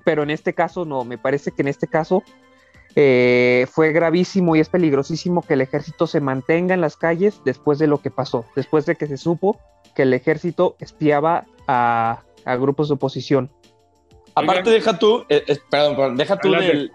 Pero 0.05 0.23
en 0.23 0.31
este 0.31 0.55
caso 0.55 0.85
no, 0.85 1.03
me 1.03 1.19
parece 1.19 1.51
que 1.51 1.63
en 1.63 1.67
este 1.67 1.89
caso 1.89 2.23
eh, 2.95 3.67
fue 3.69 3.91
gravísimo 3.91 4.55
y 4.55 4.61
es 4.61 4.69
peligrosísimo 4.69 5.43
que 5.43 5.55
el 5.55 5.63
ejército 5.63 6.07
se 6.07 6.21
mantenga 6.21 6.73
en 6.73 6.81
las 6.81 6.97
calles 6.97 7.41
después 7.45 7.81
de 7.81 7.89
lo 7.89 8.01
que 8.01 8.13
pasó, 8.13 8.45
después 8.55 8.87
de 8.87 8.95
que 8.95 9.09
se 9.09 9.17
supo 9.17 9.59
que 9.97 10.03
el 10.03 10.15
ejército 10.15 10.77
espiaba 10.79 11.47
a, 11.67 12.23
grupos 12.61 12.87
de 12.87 12.95
oposición. 12.95 13.51
Aparte, 14.35 14.71
deja 14.71 14.99
tú, 14.99 15.25
eh, 15.29 15.45
eh, 15.47 15.59
perdón, 15.71 16.17
deja 16.17 16.39
tú 16.39 16.53
del, 16.53 16.91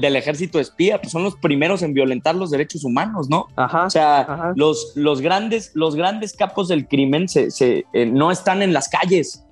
del, 0.00 0.16
ejército 0.16 0.60
espía, 0.60 1.00
pues 1.00 1.12
son 1.12 1.22
los 1.22 1.36
primeros 1.36 1.82
en 1.82 1.94
violentar 1.94 2.34
los 2.34 2.50
derechos 2.50 2.84
humanos, 2.84 3.30
¿no? 3.30 3.48
o 3.56 3.90
sea, 3.90 4.52
Los, 4.56 4.92
los, 4.94 5.20
grandes, 5.20 5.70
los 5.74 5.96
grandes 5.96 6.34
capos 6.34 6.68
del 6.68 6.86
crimen 6.86 7.28
se, 7.28 7.48
eh, 7.92 8.06
no 8.06 8.30
están 8.30 8.62
en 8.62 8.72
las 8.72 8.88
calles. 8.88 9.44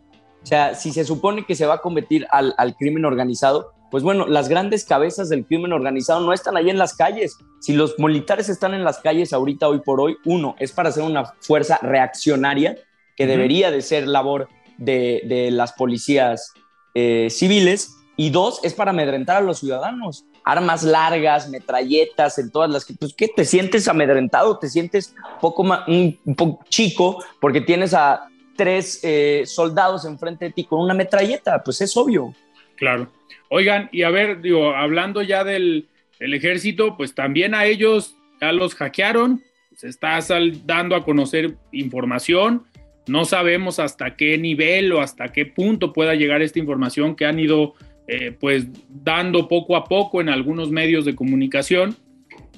O 0.43 0.47
sea, 0.47 0.75
si 0.75 0.93
se 0.93 1.05
supone 1.05 1.47
que 1.47 1.55
se 1.55 1.67
va 1.67 1.75
a 1.75 1.79
combatir 1.79 2.27
al, 2.31 2.55
al, 2.59 2.75
crimen 2.75 3.05
organizado, 3.05 3.73
pues 3.91 4.03
bueno, 4.03 4.27
las 4.27 4.49
grandes 4.49 4.85
cabezas 4.85 5.29
del 5.29 5.47
crimen 5.47 5.73
organizado 5.73 6.21
no 6.21 6.33
están 6.33 6.57
ahí 6.57 6.69
en 6.69 6.79
las 6.79 6.95
calles. 6.95 7.39
Si 7.61 7.73
los 7.73 7.99
militares 7.99 8.49
están 8.49 8.75
en 8.75 8.85
las 8.85 8.99
calles 8.99 9.33
ahorita, 9.33 9.69
hoy 9.69 9.81
por 9.81 10.01
hoy, 10.01 10.17
uno, 10.25 10.57
es 10.59 10.73
para 10.73 10.91
ser 10.91 11.05
una 11.05 11.27
fuerza 11.41 11.79
reaccionaria, 11.81 12.77
que 13.17 13.27
debería 13.27 13.71
de 13.71 13.83
ser 13.83 14.09
labor 14.09 14.49
de, 14.79 15.23
de 15.27 15.51
las 15.51 15.75
policías 15.75 16.55
eh, 16.95 17.29
civiles, 17.31 17.97
y 18.17 18.31
dos, 18.31 18.61
es 18.63 18.75
para 18.75 18.91
amedrentar 18.91 19.39
a 19.39 19.41
los 19.41 19.61
ciudadanos. 19.61 20.25
Armas 20.45 20.83
largas, 20.83 21.49
metralletas, 21.49 22.39
en 22.39 22.51
todas 22.51 22.71
las 22.71 22.85
que, 22.85 22.95
pues, 22.95 23.15
¿qué? 23.15 23.29
¿Te 23.29 23.45
sientes 23.45 23.89
amedrentado? 23.89 24.59
¿Te 24.59 24.69
sientes 24.69 25.15
poco 25.41 25.65
más, 25.65 25.87
un, 25.89 26.19
poco 26.37 26.65
chico 26.69 27.25
porque 27.41 27.61
tienes 27.61 27.95
a 27.95 28.29
tres 28.57 29.01
eh, 29.03 29.45
soldados 29.47 30.05
enfrente 30.05 30.47
de 30.47 30.51
ti 30.53 30.65
con 30.65 30.81
una 30.81 30.95
metralleta? 30.95 31.63
Pues 31.63 31.81
es 31.81 31.97
obvio. 31.97 32.35
Claro. 32.77 33.09
Oigan, 33.49 33.89
y 33.93 34.03
a 34.03 34.11
ver, 34.11 34.41
digo, 34.41 34.75
hablando 34.75 35.23
ya 35.23 35.45
del, 35.45 35.89
ejército, 36.19 36.97
pues 36.97 37.15
también 37.15 37.55
a 37.55 37.65
ellos 37.65 38.15
ya 38.41 38.53
los 38.53 38.75
hackearon, 38.75 39.43
se 39.77 39.89
está 39.89 40.19
dando 40.65 40.97
a 40.97 41.05
conocer 41.05 41.57
información. 41.73 42.65
No 43.07 43.25
sabemos 43.25 43.79
hasta 43.79 44.17
qué 44.17 44.39
nivel 44.39 44.93
o 44.93 45.01
hasta 45.01 45.29
qué 45.29 45.47
punto 45.47 45.93
pueda 45.93 46.15
llegar 46.15 46.43
esta 46.43 46.59
información 46.59 47.17
que 47.17 47.27
han 47.27 47.39
ido 47.39 47.75
eh, 48.09 48.37
pues 48.39 48.67
dando 48.89 49.49
poco 49.49 49.77
a 49.77 49.85
poco 49.85 50.21
en 50.21 50.29
algunos 50.29 50.71
medios 50.71 51.05
de 51.05 51.15
comunicación. 51.15 51.97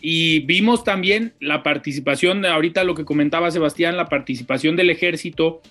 Y 0.01 0.41
vimos 0.41 0.85
también 0.85 1.33
la 1.41 1.63
participación, 1.63 2.45
ahorita 2.45 2.85
lo 2.85 2.95
que 2.95 3.05
comentaba 3.05 3.51
Sebastián, 3.51 3.97
la 3.97 4.09
participación 4.09 4.77
del 4.77 4.91
ejército 4.91 5.63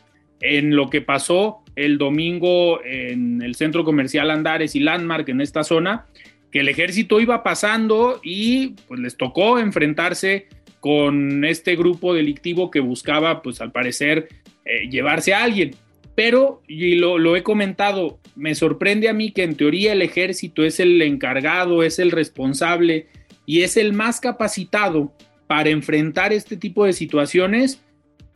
en 0.42 0.76
lo 0.76 0.90
que 0.90 1.02
pasó 1.02 1.64
el 1.76 1.98
domingo 1.98 2.84
en 2.84 3.42
el 3.42 3.56
centro 3.56 3.84
comercial 3.84 4.32
Andares 4.32 4.76
y 4.76 4.80
Landmark 4.80 5.30
en 5.30 5.42
esta 5.42 5.64
zona, 5.64 6.06
que 6.52 6.60
el 6.60 6.70
ejército 6.70 7.20
iba 7.20 7.44
pasando 7.44 8.20
y 8.24 8.76
pues 8.88 9.00
les 9.00 9.18
tocó 9.18 9.60
enfrentarse 9.60 10.48
con 10.80 11.46
este 11.46 11.76
grupo 11.76 12.14
delictivo 12.14 12.70
que 12.70 12.80
buscaba 12.80 13.42
pues 13.42 13.62
al 13.62 13.72
parecer 13.72 14.28
eh, 14.66 14.90
llevarse 14.90 15.34
a 15.34 15.44
alguien. 15.44 15.76
Pero, 16.16 16.62
y 16.68 16.96
lo, 16.96 17.36
he 17.36 17.44
comentado, 17.44 18.20
me 18.36 18.54
sorprende 18.54 19.10
a 19.10 19.14
mí 19.14 19.32
que 19.32 19.44
en 19.44 19.56
teoría 19.56 19.94
el 19.94 20.02
ejército 20.02 20.64
es 20.64 20.80
el 20.80 21.02
encargado, 21.02 21.84
es 21.84 21.98
el 22.00 22.12
responsable 22.12 23.08
y 23.46 23.62
es 23.62 23.78
el 23.78 23.94
más 23.94 24.20
capacitado 24.20 25.12
para 25.48 25.70
enfrentar 25.70 26.32
este 26.32 26.56
tipo 26.56 26.86
de 26.86 26.94
situaciones 26.94 27.82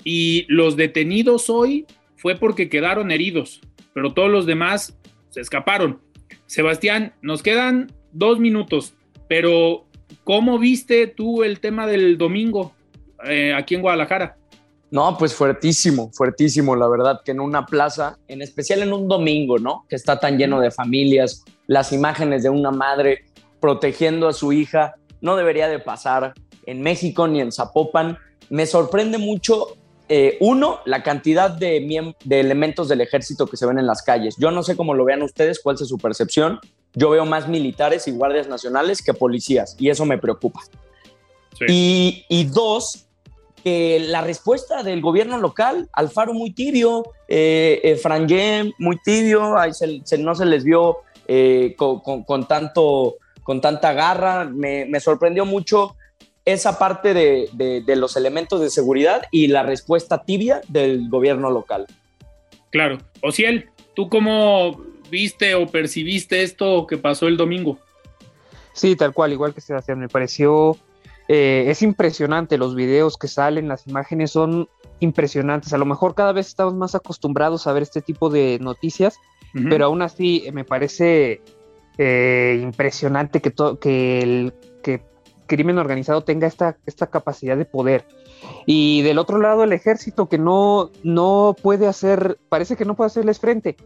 y 0.03 0.45
los 0.49 0.75
detenidos 0.75 1.49
hoy 1.49 1.85
fue 2.15 2.35
porque 2.35 2.67
quedaron 2.67 3.11
heridos, 3.11 3.61
pero 3.93 4.13
todos 4.13 4.31
los 4.31 4.45
demás 4.45 4.97
se 5.29 5.41
escaparon. 5.41 5.99
Sebastián, 6.47 7.13
nos 7.21 7.43
quedan 7.43 7.91
dos 8.11 8.39
minutos, 8.39 8.95
pero 9.27 9.85
¿cómo 10.23 10.57
viste 10.57 11.07
tú 11.07 11.43
el 11.43 11.59
tema 11.59 11.85
del 11.85 12.17
domingo 12.17 12.73
eh, 13.25 13.53
aquí 13.53 13.75
en 13.75 13.81
Guadalajara? 13.81 14.37
No, 14.89 15.17
pues 15.17 15.33
fuertísimo, 15.33 16.11
fuertísimo, 16.13 16.75
la 16.75 16.87
verdad, 16.87 17.21
que 17.23 17.31
en 17.31 17.41
una 17.41 17.65
plaza, 17.65 18.17
en 18.27 18.41
especial 18.41 18.81
en 18.81 18.93
un 18.93 19.07
domingo, 19.07 19.59
¿no? 19.59 19.85
Que 19.89 19.97
está 19.97 20.19
tan 20.19 20.37
lleno 20.37 20.61
de 20.61 20.71
familias, 20.71 21.43
las 21.67 21.91
imágenes 21.91 22.43
de 22.43 22.49
una 22.49 22.71
madre 22.71 23.25
protegiendo 23.59 24.29
a 24.29 24.33
su 24.33 24.53
hija, 24.53 24.95
no 25.19 25.35
debería 25.35 25.67
de 25.67 25.79
pasar 25.79 26.33
en 26.65 26.81
México 26.81 27.27
ni 27.27 27.41
en 27.41 27.51
Zapopan. 27.51 28.17
Me 28.49 28.65
sorprende 28.65 29.17
mucho, 29.17 29.75
eh, 30.07 30.37
uno, 30.39 30.79
la 30.85 31.03
cantidad 31.03 31.49
de, 31.49 32.13
de 32.23 32.39
elementos 32.39 32.87
del 32.87 33.01
ejército 33.01 33.45
que 33.47 33.57
se 33.57 33.65
ven 33.65 33.79
en 33.79 33.87
las 33.87 34.03
calles. 34.03 34.35
Yo 34.37 34.51
no 34.51 34.63
sé 34.63 34.77
cómo 34.77 34.93
lo 34.93 35.03
vean 35.03 35.21
ustedes, 35.21 35.59
cuál 35.59 35.75
es 35.75 35.87
su 35.87 35.97
percepción. 35.97 36.59
Yo 36.93 37.09
veo 37.09 37.25
más 37.25 37.49
militares 37.49 38.07
y 38.07 38.11
guardias 38.11 38.47
nacionales 38.47 39.01
que 39.01 39.13
policías 39.13 39.75
y 39.77 39.89
eso 39.89 40.05
me 40.05 40.17
preocupa. 40.17 40.61
Y, 41.67 42.23
y 42.29 42.45
dos, 42.45 43.06
la 43.99 44.21
respuesta 44.21 44.83
del 44.83 45.01
gobierno 45.01 45.37
local, 45.37 45.89
Alfaro 45.93 46.33
muy 46.33 46.51
tibio, 46.51 47.03
eh, 47.27 47.81
eh 47.83 48.73
muy 48.77 48.97
tibio, 49.03 49.55
no 50.19 50.35
se 50.35 50.45
les 50.45 50.63
vio 50.63 50.97
eh, 51.27 51.75
con, 51.77 52.47
tanto, 52.47 53.15
con 53.43 53.61
tanta 53.61 53.93
garra, 53.93 54.45
me, 54.45 54.99
sorprendió 54.99 55.45
mucho 55.45 55.95
esa 56.45 56.79
parte 56.79 57.13
de, 57.13 57.95
los 57.95 58.15
elementos 58.15 58.61
de 58.61 58.69
seguridad 58.69 59.23
y 59.31 59.47
la 59.47 59.63
respuesta 59.63 60.23
tibia 60.23 60.61
del 60.67 61.09
gobierno 61.09 61.49
local. 61.49 61.87
Claro. 62.69 62.97
Ociel, 63.21 63.69
¿tú 63.95 64.09
cómo 64.09 64.81
viste 65.09 65.55
o 65.55 65.67
percibiste 65.67 66.43
esto 66.43 66.87
que 66.87 66.97
pasó 66.97 67.27
el 67.27 67.37
domingo? 67.37 67.77
Sí, 68.73 68.95
tal 68.95 69.13
cual, 69.13 69.33
igual 69.33 69.53
que 69.53 69.61
Sebastián, 69.61 69.99
me 69.99 70.07
pareció, 70.07 70.77
eh, 71.27 71.65
es 71.67 71.81
impresionante 71.81 72.57
los 72.57 72.75
videos 72.75 73.17
que 73.17 73.27
salen, 73.27 73.67
las 73.67 73.87
imágenes 73.87 74.31
son 74.31 74.69
impresionantes. 74.99 75.73
A 75.73 75.77
lo 75.77 75.85
mejor 75.85 76.15
cada 76.15 76.31
vez 76.31 76.47
estamos 76.47 76.73
más 76.73 76.95
acostumbrados 76.95 77.67
a 77.67 77.73
ver 77.73 77.83
este 77.83 78.01
tipo 78.01 78.29
de 78.29 78.59
noticias, 78.61 79.19
pero 79.69 79.85
aún 79.85 80.03
así 80.03 80.47
me 80.53 80.65
parece 80.65 81.41
eh, 81.97 82.59
impresionante 82.61 83.41
que, 83.41 83.51
que 83.81 84.19
el 84.19 84.53
que 84.83 85.01
crimen 85.47 85.79
organizado 85.79 86.21
tenga 86.21 86.45
esta, 86.45 86.77
esta 86.85 87.07
capacidad 87.07 87.57
de 87.57 87.65
poder. 87.65 88.05
Y 88.65 89.01
del 89.01 89.17
otro 89.17 89.39
lado, 89.39 89.63
el 89.63 89.73
ejército 89.73 90.29
que 90.29 90.37
no, 90.37 90.91
no 91.03 91.55
puede 91.59 91.87
hacer, 91.87 92.37
parece 92.49 92.75
que 92.75 92.85
no 92.85 92.95
puede 92.95 93.07
hacerles 93.07 93.39
frente. 93.39 93.77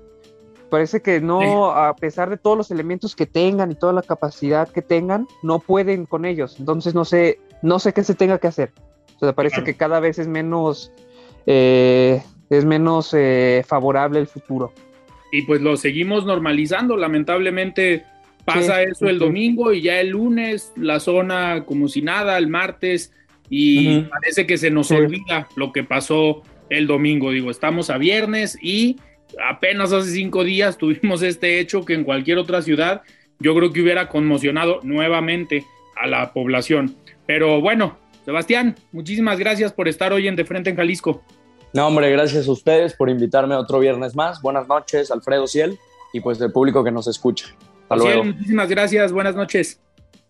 Parece 0.71 1.01
que 1.01 1.19
no, 1.19 1.71
a 1.71 1.93
pesar 1.97 2.29
de 2.29 2.37
todos 2.37 2.55
los 2.57 2.71
elementos 2.71 3.13
que 3.13 3.25
tengan 3.25 3.71
y 3.71 3.75
toda 3.75 3.91
la 3.91 4.03
capacidad 4.03 4.69
que 4.69 4.81
tengan, 4.81 5.27
no 5.43 5.59
pueden 5.59 6.05
con 6.05 6.23
ellos. 6.23 6.55
Entonces 6.59 6.95
no 6.95 7.03
sé, 7.03 7.41
no 7.61 7.77
sé 7.77 7.91
qué 7.91 8.05
se 8.05 8.15
tenga 8.15 8.39
que 8.39 8.47
hacer. 8.47 8.71
O 9.17 9.19
sea, 9.19 9.33
parece 9.33 9.65
que 9.65 9.75
cada 9.75 9.99
vez 9.99 10.17
es 10.17 10.29
menos, 10.29 10.93
eh, 11.45 12.23
es 12.49 12.63
menos 12.63 13.13
eh, 13.13 13.65
favorable 13.67 14.21
el 14.21 14.27
futuro. 14.27 14.71
Y 15.33 15.41
pues 15.41 15.59
lo 15.59 15.75
seguimos 15.75 16.25
normalizando. 16.25 16.95
Lamentablemente 16.95 18.05
pasa 18.45 18.81
eso 18.81 19.09
el 19.09 19.19
domingo 19.19 19.73
y 19.73 19.81
ya 19.81 19.99
el 19.99 20.11
lunes 20.11 20.71
la 20.77 21.01
zona 21.01 21.65
como 21.65 21.89
si 21.89 22.01
nada, 22.01 22.37
el 22.37 22.47
martes 22.47 23.11
y 23.49 24.03
parece 24.03 24.47
que 24.47 24.57
se 24.57 24.71
nos 24.71 24.89
olvida 24.89 25.49
lo 25.57 25.73
que 25.73 25.83
pasó 25.83 26.43
el 26.69 26.87
domingo. 26.87 27.31
Digo, 27.31 27.51
estamos 27.51 27.89
a 27.89 27.97
viernes 27.97 28.57
y 28.61 28.95
apenas 29.49 29.93
hace 29.93 30.11
cinco 30.11 30.43
días 30.43 30.77
tuvimos 30.77 31.21
este 31.21 31.59
hecho 31.59 31.85
que 31.85 31.93
en 31.93 32.03
cualquier 32.03 32.37
otra 32.37 32.61
ciudad 32.61 33.01
yo 33.39 33.55
creo 33.55 33.71
que 33.71 33.81
hubiera 33.81 34.07
conmocionado 34.07 34.79
nuevamente 34.83 35.65
a 36.01 36.07
la 36.07 36.33
población. 36.33 36.95
Pero 37.25 37.61
bueno, 37.61 37.97
Sebastián, 38.25 38.75
muchísimas 38.91 39.39
gracias 39.39 39.73
por 39.73 39.87
estar 39.87 40.13
hoy 40.13 40.27
en 40.27 40.35
De 40.35 40.45
Frente 40.45 40.69
en 40.69 40.75
Jalisco. 40.75 41.23
No, 41.73 41.87
hombre, 41.87 42.11
gracias 42.11 42.47
a 42.47 42.51
ustedes 42.51 42.93
por 42.93 43.09
invitarme 43.09 43.55
otro 43.55 43.79
viernes 43.79 44.15
más. 44.15 44.41
Buenas 44.41 44.67
noches, 44.67 45.09
Alfredo 45.09 45.47
Ciel, 45.47 45.77
y 46.13 46.19
pues 46.19 46.39
el 46.41 46.51
público 46.51 46.83
que 46.83 46.91
nos 46.91 47.07
escucha. 47.07 47.47
Hasta 47.83 47.95
luego. 47.95 48.23
Muchísimas 48.25 48.69
gracias, 48.69 49.11
buenas 49.11 49.35
noches. 49.35 49.79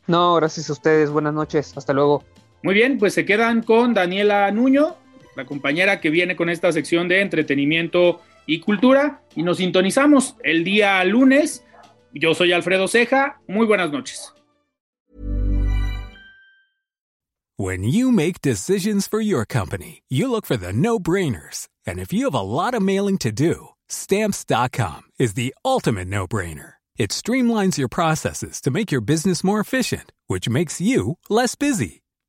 No, 0.08 0.36
gracias 0.36 0.70
a 0.70 0.74
ustedes, 0.74 1.10
buenas 1.10 1.34
noches, 1.34 1.76
hasta 1.76 1.94
luego. 1.94 2.24
Muy 2.64 2.74
bien, 2.74 2.98
pues 2.98 3.14
se 3.14 3.26
quedan 3.26 3.64
con 3.64 3.94
Daniela 3.94 4.50
Nuño, 4.52 4.96
la 5.36 5.46
compañera 5.46 6.00
que 6.00 6.10
viene 6.10 6.36
con 6.36 6.50
esta 6.50 6.72
sección 6.72 7.08
de 7.08 7.22
entretenimiento 7.22 8.22
y 8.52 8.60
cultura 8.60 9.24
y 9.34 9.44
nos 9.44 9.58
sintonizamos 9.58 10.36
el 10.44 10.66
día 10.66 11.02
lunes. 11.06 11.64
Yo 12.14 12.34
soy 12.34 12.52
Alfredo 12.52 12.90
Ceja, 12.90 13.40
muy 13.48 13.66
buenas 13.66 13.92
noches. 13.92 14.34
When 17.58 17.84
you 17.84 18.12
make 18.12 18.42
decisions 18.42 19.08
for 19.08 19.22
your 19.22 19.46
company, 19.46 20.02
you 20.10 20.30
look 20.30 20.46
for 20.46 20.58
the 20.58 20.74
no-brainers. 20.74 21.68
And 21.86 22.00
if 22.00 22.12
you 22.12 22.26
have 22.26 22.34
a 22.34 22.42
lot 22.42 22.74
of 22.74 22.82
mailing 22.82 23.18
to 23.20 23.32
do, 23.32 23.70
stamps.com 23.88 25.04
is 25.20 25.36
the 25.36 25.54
ultimate 25.64 26.08
no-brainer. 26.08 26.74
It 26.98 27.12
streamlines 27.12 27.78
your 27.78 27.88
processes 27.88 28.60
to 28.62 28.72
make 28.72 28.92
your 28.92 29.02
business 29.02 29.44
more 29.44 29.60
efficient, 29.60 30.12
which 30.28 30.50
makes 30.50 30.82
you 30.82 31.18
less 31.30 31.56
busy. 31.56 32.02